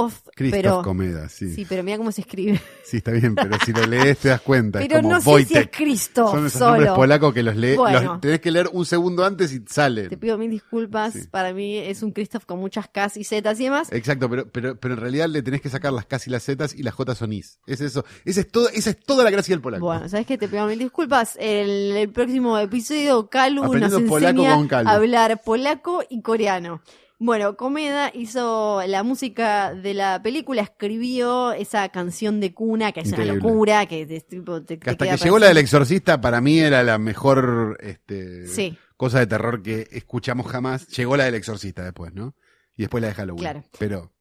[0.00, 0.82] Christoph, Christoph pero...
[0.82, 1.48] Comeda, sí.
[1.48, 1.66] Sí, sí.
[1.68, 2.60] pero mira cómo se escribe.
[2.92, 4.80] está bien, pero si lo lees te das cuenta.
[4.80, 5.68] es Pero como no sé si es.
[5.70, 6.96] Christoph Son esos nombres solo.
[6.96, 8.02] polacos que los lees, Bueno.
[8.12, 10.08] los tenés que leer un segundo antes y salen.
[10.08, 11.12] Te pido mil disculpas.
[11.14, 11.26] Sí.
[11.30, 13.92] Para mí es un Christoph con muchas Ks y Zs y demás.
[13.92, 16.66] Exacto, pero, pero, pero en realidad le tenés que sacar las K y las Z
[16.76, 17.58] y las J son Is.
[17.66, 18.04] Es eso.
[18.24, 19.84] Esa es, todo, esa es toda la gracia del polaco.
[19.86, 20.36] Bueno, ¿sabes qué?
[20.38, 21.36] Te pido mil disculpas.
[21.40, 23.70] El, el próximo episodio, Calu nos
[24.02, 24.88] polaco enseña con Calu.
[24.88, 26.80] a hablar polaco y coreano.
[27.24, 33.10] Bueno, Comeda hizo la música de la película, escribió esa canción de cuna, que es
[33.10, 33.34] Increíble.
[33.38, 36.40] una locura, que te, tipo, te- Que te hasta que llegó la del exorcista, para
[36.40, 38.76] mí era la mejor este, Sí.
[38.96, 40.88] cosa de terror que escuchamos jamás.
[40.88, 42.34] Llegó la del exorcista después, ¿no?
[42.76, 43.40] Y después la de Halloween.
[43.40, 43.64] Claro.
[43.78, 44.12] Pero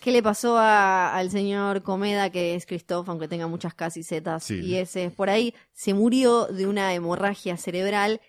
[0.00, 4.02] ¿Qué le pasó a- al señor Comeda, que es Christoph, aunque tenga muchas Ks y
[4.04, 4.60] Zs Sí.
[4.60, 5.54] y S por ahí?
[5.72, 8.20] Se murió de una hemorragia cerebral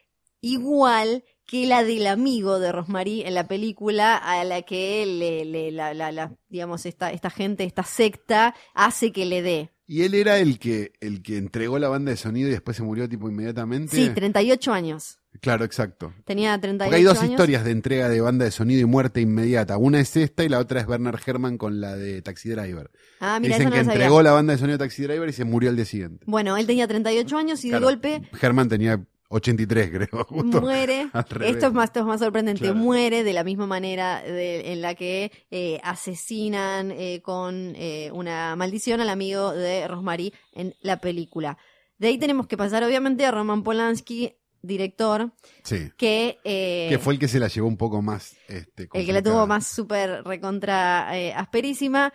[0.41, 5.71] igual que la del amigo de Rosmarie en la película, a la que le, le-
[5.71, 9.71] la, la- la- digamos, esta, esta gente, esta secta, hace que le dé.
[9.87, 12.81] Y él era el que, el que entregó la banda de sonido y después se
[12.81, 13.95] murió tipo inmediatamente.
[13.95, 15.19] Sí, 38 años.
[15.41, 16.11] Claro, exacto.
[16.25, 17.31] Tenía 38 Porque hay dos años.
[17.33, 19.77] historias de entrega de banda de sonido y muerte inmediata.
[19.77, 22.89] Una es esta y la otra es Bernard Herrmann con la de Taxi Driver.
[23.19, 23.93] Ah, mira, Dicen no que sabía.
[23.93, 26.23] entregó la banda de sonido de Taxi Driver y se murió al día siguiente.
[26.25, 29.05] Bueno, él tenía 38 años y Claro, de golpe Herman tenía
[29.35, 30.23] 83, creo.
[30.29, 30.61] Justo.
[30.61, 31.09] muere.
[31.41, 32.61] Esto es más, esto es más sorprendente.
[32.61, 32.75] Claro.
[32.75, 38.55] Muere de la misma manera de- en la que eh, asesinan eh, con eh, una
[38.55, 41.57] maldición al amigo de Rosemary en la película.
[41.97, 45.31] De ahí tenemos que pasar, obviamente, a Roman Polanski, director,
[45.63, 45.91] Sí.
[45.97, 48.35] que, eh, Que fue el que se la llevó un poco más.
[48.47, 52.11] Este, el que la tuvo más súper recontra asperísima.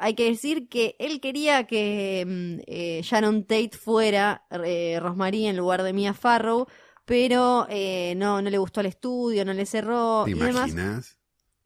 [0.00, 5.56] Hay que decir que él quería que mm, eh, Sharon Tate fuera eh, Rosemary en
[5.56, 6.66] lugar de Mia Farrow,
[7.04, 10.54] pero eh, no, no le gustó al estudio, no le cerró ¿Te y demás.
[10.70, 11.18] imaginas?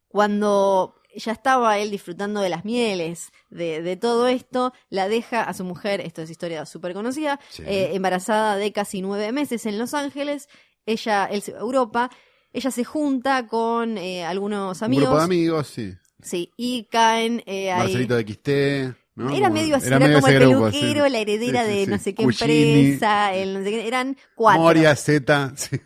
[0.09, 5.55] Cuando ya estaba él disfrutando de las mieles de, de todo esto, la deja a
[5.55, 7.62] su mujer, esto es historia súper conocida, Sí.
[7.66, 10.49] eh, embarazada de casi nueve meses en Los Ángeles,
[10.87, 12.11] ella, él se va a Europa,
[12.53, 15.95] ella se junta con eh, algunos Un amigos, grupo de amigos, sí.
[16.25, 18.97] Sí, y caen eh, ahí, Marcelito de XT.
[19.16, 19.31] ¿no?
[19.31, 20.79] Era medio así, era, como el grupo, sí.
[20.81, 24.16] peluquero, la heredera Sí, sí, de no sé qué empresa, el no sé qué, eran
[24.35, 24.62] cuatro.
[24.62, 25.77] Moria, Z, sí.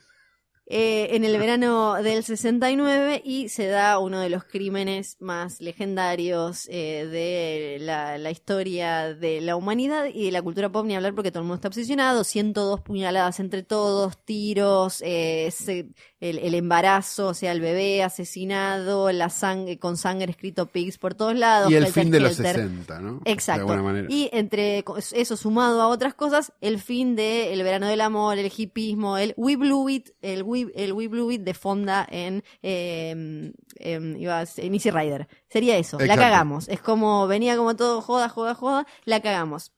[0.71, 6.69] eh, en el verano del 69 y se da uno de los crímenes más legendarios
[6.71, 11.15] eh, de la, la historia de la humanidad y de la cultura pop, ni hablar
[11.15, 15.89] porque todo el mundo está obsesionado, 102 puñaladas entre todos, tiros, eh, se-
[16.21, 21.15] el, el embarazo, o sea, el bebé asesinado, la sangre con sangre escrito pigs por
[21.15, 21.71] todos lados.
[21.71, 22.57] Y el fin de los Skelter.
[22.69, 23.21] 60, ¿no?
[23.25, 23.63] De Exacto.
[23.63, 24.07] alguna manera.
[24.11, 28.51] Y entre eso sumado a otras cosas, el fin de El verano del amor, el
[28.55, 33.53] hipismo, el We Blew It, el We, el We Blew It de Fonda en, eh,
[33.79, 35.29] em, iba a ser- en Easy Rider.
[35.49, 36.69] Sería eso, la cagamos.
[36.69, 39.73] Es como, venía como todo joda, joda, joda, la cagamos.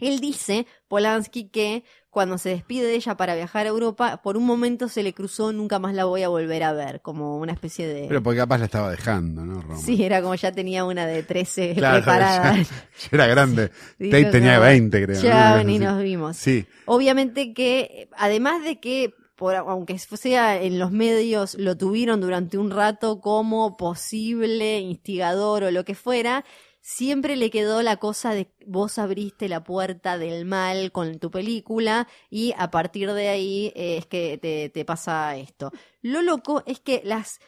[0.00, 4.44] Él dice, Polanski, que cuando se despide de ella para viajar a Europa, por un
[4.44, 7.86] momento se le cruzó, nunca más la voy a volver a ver, como una especie
[7.86, 8.06] de...
[8.08, 9.78] Pero porque capaz la estaba dejando, ¿no, Roma?
[9.80, 12.56] Sí, era como ya tenía una de 13 Claro, preparada.
[12.56, 13.68] ya- ya era grande.
[13.98, 15.22] Tate tenía no, 20, creo.
[15.22, 16.36] Ya ni nos vimos.
[16.36, 22.58] Sí, Obviamente que, además de que, por, aunque sea en los medios, lo tuvieron durante
[22.58, 26.44] un rato como posible instigador o lo que fuera,
[26.80, 32.08] siempre le quedó la cosa de vos abriste la puerta del mal con tu película
[32.30, 35.70] y a partir de ahí eh, es que te, te pasa esto.
[36.02, 37.40] Lo loco es que las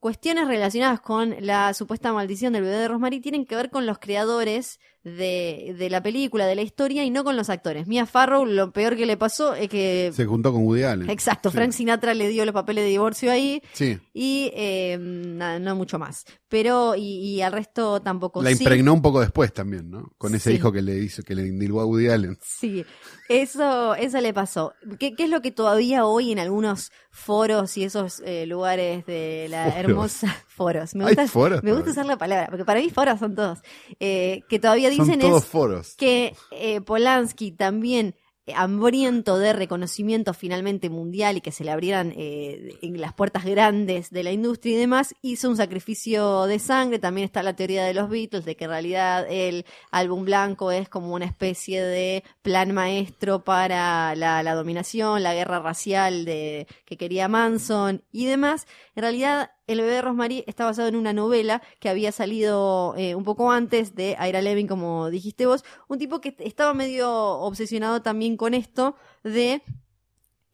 [0.00, 3.98] cuestiones relacionadas con la supuesta maldición del bebé de Rosemary tienen que ver con los
[3.98, 7.86] creadores de, de la película, de la historia y no con los actores.
[7.86, 10.12] Mia Farrow, lo peor que le pasó es que...
[10.14, 11.08] se juntó con Woody Allen.
[11.10, 11.56] Exacto, Sí.
[11.56, 15.98] Frank Sinatra le dio los papeles de divorcio ahí Sí, y eh, nada, no mucho
[15.98, 16.24] más.
[16.48, 18.42] Pero, y, y al resto tampoco.
[18.42, 20.10] la Sí, impregnó un poco después también, ¿no?
[20.18, 20.56] Con ese Sí.
[20.56, 22.38] hijo que le hizo, que le indilgó a Woody Allen.
[22.42, 22.84] Sí,
[23.28, 24.72] eso, eso le pasó.
[24.98, 29.46] ¿Qué, qué es lo que todavía hoy en algunos foros y esos eh, lugares de
[29.50, 29.78] la Foros.
[29.78, 30.94] hermosa foros?
[30.94, 33.58] Me gusta, foros me gusta usar la palabra, porque para mí foros son todos.
[34.00, 35.94] eh, que todavía Dicen todos es foros.
[35.96, 38.14] que eh, Polanski también
[38.48, 43.44] eh, hambriento de reconocimiento finalmente mundial y que se le abrieran eh, en las puertas
[43.44, 46.98] grandes de la industria y demás, hizo un sacrificio de sangre.
[46.98, 50.88] También está la teoría de los Beatles, de que en realidad el álbum blanco es
[50.88, 56.96] como una especie de plan maestro para la, la dominación, la guerra racial de, que
[56.96, 58.66] quería Manson y demás.
[58.94, 63.14] En realidad, el bebé de Rosemary está basado en una novela que había salido eh,
[63.14, 65.64] un poco antes de Ira Levin, como dijiste vos.
[65.88, 69.62] Un tipo que estaba medio obsesionado también con esto de,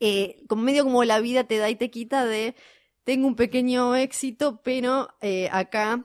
[0.01, 2.57] eh, como medio como la vida te da y te quita de,
[3.05, 6.05] tengo un pequeño éxito, pero eh, acá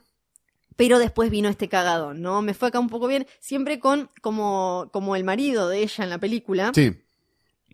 [0.75, 2.41] pero después vino este cagadón, ¿no?
[2.41, 6.09] Me fue acá un poco bien, siempre con como, como el marido de ella en
[6.09, 6.95] la película, Sí,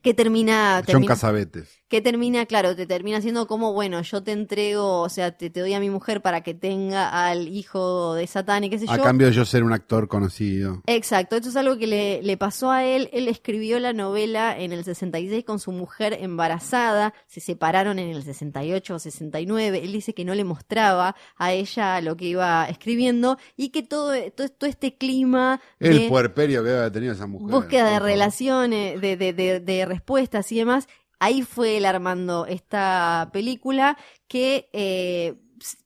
[0.01, 1.81] que termina, John termina Casabetes.
[1.87, 5.59] Que termina, claro, te termina siendo como, bueno, yo te entrego, o sea, te, te
[5.59, 8.97] doy a mi mujer para que tenga al hijo de Satán y qué sé A
[8.97, 9.03] yo.
[9.03, 10.81] cambio de yo ser un actor conocido.
[10.87, 13.09] Exacto, esto es algo que le, le pasó a él.
[13.13, 18.23] Él escribió la novela en el 66 con su mujer embarazada, se separaron en el
[18.23, 19.81] 68 o 69.
[19.83, 24.13] Él dice que no le mostraba a ella lo que iba escribiendo y que todo,
[24.35, 27.51] todo, todo este clima El puerperio que había tenido esa mujer.
[27.55, 30.87] búsqueda de relaciones, de, de, de, de respuestas y demás,
[31.19, 33.97] ahí fue él armando esta película
[34.27, 35.35] que, eh,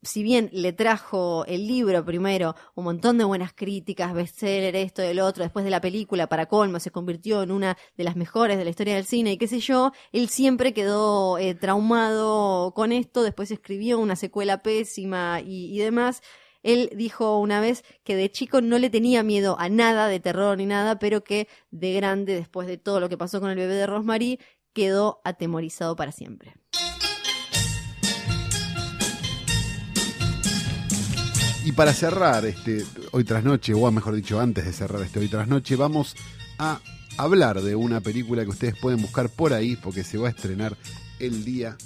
[0.02, 5.20] si bien le trajo el libro primero un montón de buenas críticas, bestseller, esto, el
[5.20, 8.64] otro, después de la película, para colmo, se convirtió en una de las mejores de
[8.64, 13.24] la historia del cine y qué sé yo, él siempre quedó eh, traumado con esto,
[13.24, 16.22] después escribió una secuela pésima y, y demás.
[16.62, 20.58] Él dijo una vez que de chico no le tenía miedo a nada de terror
[20.58, 23.76] ni nada, pero que de grande, después de todo lo que pasó con el bebé
[23.76, 24.40] de Rosemary,
[24.74, 26.56] quedó atemorizado para siempre.
[31.66, 35.28] Y para cerrar este hoy tras noche, o mejor dicho, antes de cerrar este hoy
[35.28, 36.16] tras noche, vamos
[36.58, 36.82] a
[37.18, 40.76] hablar de una película que ustedes pueden buscar por ahí, porque se va a estrenar
[41.20, 41.78] el día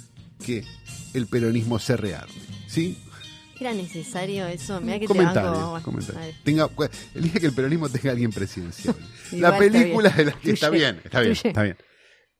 [0.44, 0.64] que
[1.12, 2.32] el peronismo se rearme.
[2.66, 2.98] ¿Sí?
[3.60, 4.80] ¿Era necesario eso?
[4.80, 5.82] Mira que comentario, te banco.
[5.84, 6.34] comentario.
[6.44, 6.70] Tenga,
[7.14, 8.96] el día que el peronismo tenga a alguien presidencial.
[9.32, 11.76] La película de la que está bien, está bien, está bien.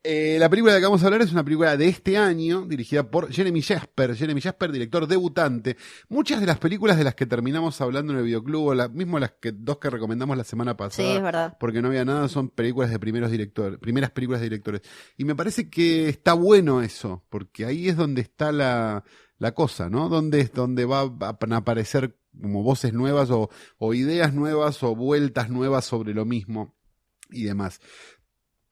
[0.06, 2.66] Eh, la película de la que vamos a hablar es una película de este año,
[2.66, 4.14] dirigida por Jeremy Jasper.
[4.14, 5.78] Jeremy Jasper, director debutante.
[6.10, 9.18] Muchas de las películas de las que terminamos hablando en el videoclub, o la, mismo
[9.18, 11.56] las que dos que recomendamos la semana Sí, pasada, es verdad.
[11.58, 14.82] porque no había nada, son películas de primeros directores, primeras películas de directores.
[15.16, 19.04] Y me parece que está bueno eso, porque ahí es donde está la,
[19.38, 20.10] la cosa, ¿no?
[20.10, 23.48] Donde es donde va a aparecer como voces nuevas o,
[23.78, 26.74] o ideas nuevas o vueltas nuevas sobre lo mismo
[27.30, 27.80] y demás.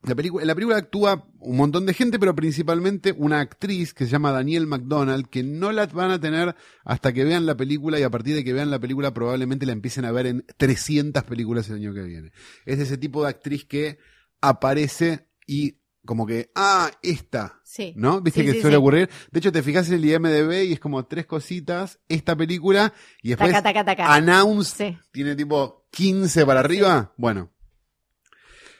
[0.05, 4.05] La película, en la película actúa un montón de gente, pero principalmente una actriz que
[4.05, 8.01] se llama Danielle McDonald, que no la van a tener hasta que vean la película
[8.01, 11.23] y a partir de que vean la película probablemente la empiecen a ver en 300
[11.23, 12.33] películas el año que viene.
[12.67, 13.99] Es ese tipo de actriz que
[14.41, 17.95] aparece y como que, ah, esta, Sí.
[17.97, 18.21] ¿no?
[18.21, 19.09] Viste Sí, que sí, suele ocurrir.
[19.31, 22.93] De hecho, te fijas en el IMDB y es como tres cositas, esta película,
[23.23, 24.13] y después Taca, taca, taca.
[24.15, 24.99] Announced Sí.
[25.13, 27.15] tiene tipo 15 para arriba.
[27.17, 27.53] Bueno.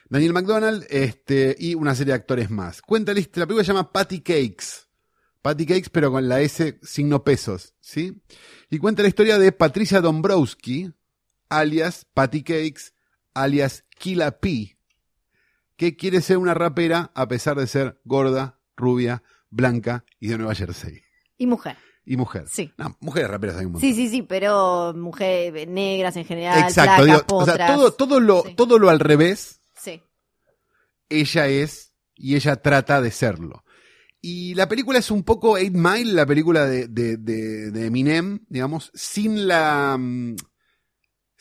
[0.09, 2.81] Daniel McDonald, este, y una serie de actores más.
[2.81, 4.87] Cuenta la película se llama Patty Cakes.
[5.41, 8.21] Patty Cakes, pero con la S signo pesos, ¿sí?
[8.69, 10.91] Y cuenta la historia de Patricia Dombrowski,
[11.49, 12.93] alias Patty Cakes,
[13.33, 14.77] alias Killa P,
[15.75, 20.55] que quiere ser una rapera a pesar de ser gorda, rubia, blanca y de Nueva
[20.55, 21.01] Jersey.
[21.37, 21.77] Y mujer.
[22.05, 22.45] Y mujer.
[22.49, 22.71] Sí.
[22.77, 23.89] No, mujeres raperas hay un montón.
[23.89, 28.43] Sí, sí, sí, pero mujeres negras en general, Exacto, digo, o sea, todo, todo, lo,
[28.43, 28.55] Sí.
[28.55, 29.61] todo lo al revés.
[31.19, 33.63] Ella es y ella trata de serlo.
[34.21, 38.39] Y la película es un poco Eight Mile, la película de, de, de, de Eminem,
[38.47, 40.35] digamos, sin la mm,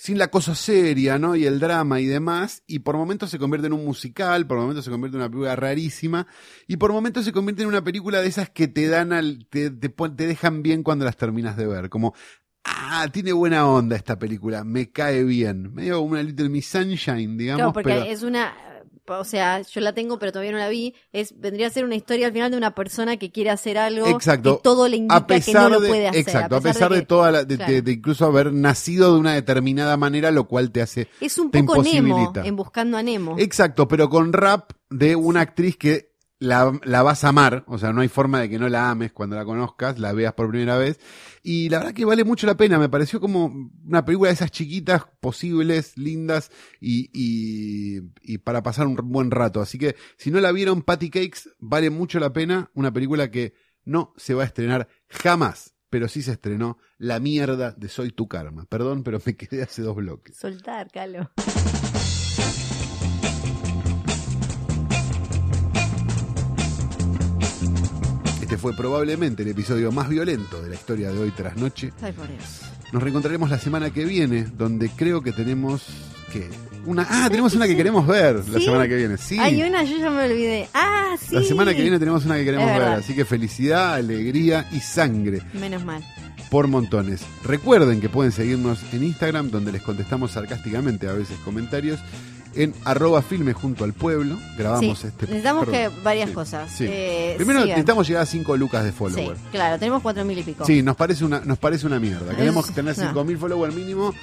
[0.02, 1.36] sin la cosa seria, ¿no?
[1.36, 4.84] Y el drama y demás, y por momentos se convierte en un musical, por momentos
[4.84, 6.26] se convierte en una película rarísima,
[6.66, 9.70] y por momentos se convierte en una película de esas que te dan al, te,
[9.70, 12.14] te, te dejan bien cuando las terminas de ver, como,
[12.64, 17.58] ah, tiene buena onda esta película, me cae bien, medio una Little Miss Sunshine, digamos,
[17.58, 18.02] Claro, porque pero...
[18.02, 18.52] es una,
[19.06, 21.94] o sea, yo la tengo pero todavía no la vi, es vendría a ser una
[21.96, 24.58] historia al final de una persona que quiere hacer algo Exacto.
[24.60, 26.20] y todo le indica a que pesar no lo de, puede hacer.
[26.20, 27.72] exacto, a pesar de, que toda la, de, claro.
[27.72, 31.50] de- de incluso haber nacido de una determinada manera, lo cual te hace Es un
[31.50, 33.36] poco Nemo en Buscando a Nemo.
[33.38, 36.11] Exacto, pero con rap de una actriz que
[36.42, 39.36] la, vas a amar, o sea, no hay forma de que no la ames cuando
[39.36, 40.98] la conozcas, la veas por primera vez.
[41.42, 44.50] Y la verdad que vale mucho la pena, me pareció como una película de esas
[44.50, 49.60] chiquitas, posibles, lindas y, y, y para pasar un buen rato.
[49.60, 53.54] Así que si no la vieron, Patty Cakes vale mucho la pena, una película que
[53.84, 55.74] no se va a estrenar jamás.
[55.90, 58.64] Pero sí se estrenó La mierda de Soy tu karma.
[58.64, 60.38] Perdón, pero me quedé hace dos bloques.
[60.38, 61.30] Soltar, Calo.
[68.52, 71.90] Este fue probablemente el episodio más violento de la historia de hoy tras noche.
[72.02, 72.60] Ay, por Dios.
[72.92, 75.86] Nos reencontraremos la semana que viene, donde creo que tenemos
[76.30, 76.50] que
[76.84, 79.16] una ah tenemos una que queremos ver la semana que viene.
[79.16, 79.38] Sí.
[79.38, 80.68] Hay una, yo ya me olvidé.
[80.74, 81.34] Ah, sí.
[81.34, 85.40] La semana que viene tenemos una que queremos ver, así que felicidad, alegría y sangre
[85.54, 86.04] Menos mal.
[86.50, 87.22] por montones.
[87.44, 92.00] Recuerden que pueden seguirnos en Instagram, donde les contestamos sarcásticamente a veces comentarios,
[92.54, 94.38] en arroba filme junto al pueblo.
[94.56, 95.26] Grabamos Sí, este.
[95.26, 95.92] necesitamos perdón.
[95.94, 96.70] que varias Sí, cosas.
[96.70, 96.84] sí.
[96.88, 97.68] Eh, Primero sigan.
[97.76, 99.36] necesitamos llegar a 5 lucas de follower.
[99.50, 100.64] claro, tenemos cuatro mil y pico.
[100.64, 102.34] Sí, nos parece una, nos parece una mierda.
[102.36, 103.12] Queremos Es- tener no.
[103.12, 104.14] 5.000 followers mínimo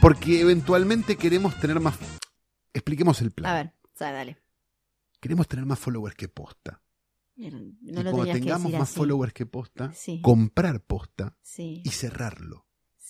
[0.00, 1.94] porque eventualmente queremos tener más...
[2.72, 3.50] Expliquemos el plan.
[3.52, 4.36] A ver, sea, dale.
[5.20, 6.80] Queremos tener más followers que posta.
[7.36, 7.50] No y
[8.04, 8.94] lo cuando que tengamos más así.
[8.96, 9.92] followers que posta,
[10.22, 12.63] comprar posta y cerrarlo.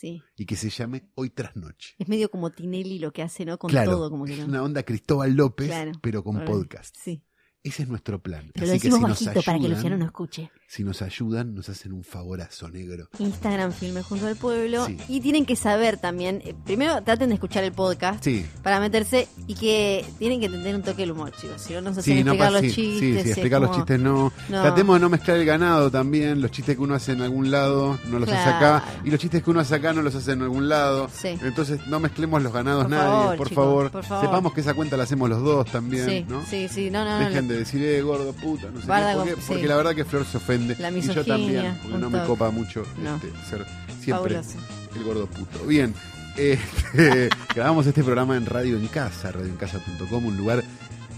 [0.04, 0.22] Sí.
[0.36, 1.94] Y que se llame Hoy tras Noche.
[1.98, 3.58] Es medio como Tinelli lo que hace, ¿no?
[3.58, 5.92] Con claro, todo, como que es una onda Cristóbal López, Claro.
[6.02, 6.94] pero con podcast.
[6.98, 7.24] Sí.
[7.62, 8.50] Ese es nuestro plan.
[8.52, 10.50] Pero lo Así que decimos si nos bajito para que Luciano no escuche.
[10.74, 13.08] Si nos ayudan, nos hacen un favorazo negro.
[13.20, 14.86] Instagram Filme Junto al Pueblo.
[14.86, 14.96] Sí.
[15.08, 19.28] Y tienen que saber también, eh, primero traten de escuchar el podcast Sí, para meterse
[19.46, 21.62] y que tienen que tener un toque del humor, chicos.
[21.62, 22.98] Si no nos hacen Sí, explicar los chistes.
[22.98, 24.32] sí, sí, explicar los chistes no.
[24.48, 24.62] No.
[24.62, 26.40] Tratemos de no mezclar el ganado también.
[26.40, 28.82] Los chistes que uno hace en algún lado no los hace acá.
[29.04, 31.08] Y los chistes que uno hace acá no los hace en algún lado.
[31.14, 31.38] Sí.
[31.40, 33.90] Entonces no mezclemos los ganados Por nadie, favor, por, chicos, favor.
[33.92, 34.24] por favor.
[34.26, 36.44] Sepamos que esa cuenta la hacemos los dos también, Sí, ¿no?
[36.44, 37.20] sí, sí, no, no.
[37.20, 40.24] Dejen de decir, eh, gordo, puta, no sé qué, porque, porque la verdad que Flor
[40.26, 40.63] se ofende.
[40.78, 43.16] La y yo misoginia, también, porque no me copa mucho No.
[43.16, 43.66] este, ser
[44.00, 44.58] siempre Fabuloso.
[44.96, 45.64] el gordo puto.
[45.66, 45.94] Bien,
[46.36, 50.62] este, grabamos este programa en Radio en Casa, radioencasa.com, un lugar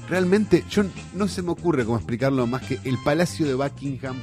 [0.09, 0.85] realmente, yo
[1.15, 4.17] no se me ocurre cómo explicarlo más que el Palacio de Buckingham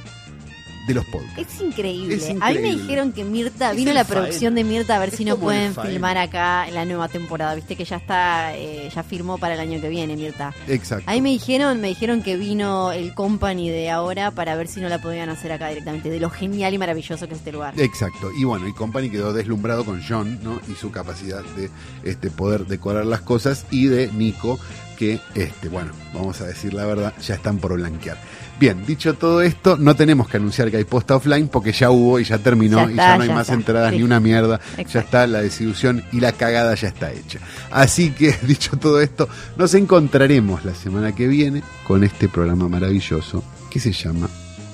[0.86, 1.38] de los podcasts.
[1.38, 2.14] Es increíble.
[2.16, 4.98] Es A mí me dijeron que Mirta, Es vino el la producción de Mirta a
[4.98, 7.54] ver Es si no el pueden filmar acá en la nueva temporada.
[7.54, 10.52] Viste que ya está, eh, ya firmó para el año que viene, Mirta.
[10.68, 11.04] Exacto.
[11.10, 14.88] Ahí me dijeron, me dijeron que vino el company de ahora para ver si no
[14.88, 17.74] la podían hacer acá directamente, de lo genial y maravilloso que es este lugar.
[17.78, 20.60] Exacto, y bueno, y Company quedó deslumbrado con John, ¿no?
[20.68, 21.70] Y su capacidad de
[22.02, 24.58] este poder decorar las cosas y de Nico,
[24.98, 28.18] que este, bueno, vamos a decir la verdad, ya están por blanquear.
[28.58, 32.20] Bien, dicho todo esto, no tenemos que anunciar que hay posta offline porque ya hubo
[32.20, 33.54] y ya terminó Ya y ya no hay ya más está.
[33.54, 34.60] entradas ni una mierda.
[34.92, 37.40] Ya está la desilusión y la cagada ya está hecha.
[37.70, 43.42] Así que, dicho todo esto, nos encontraremos la semana que viene con este programa maravilloso
[43.70, 44.28] que se llama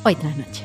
[0.04, 0.64] Hoy tras noche.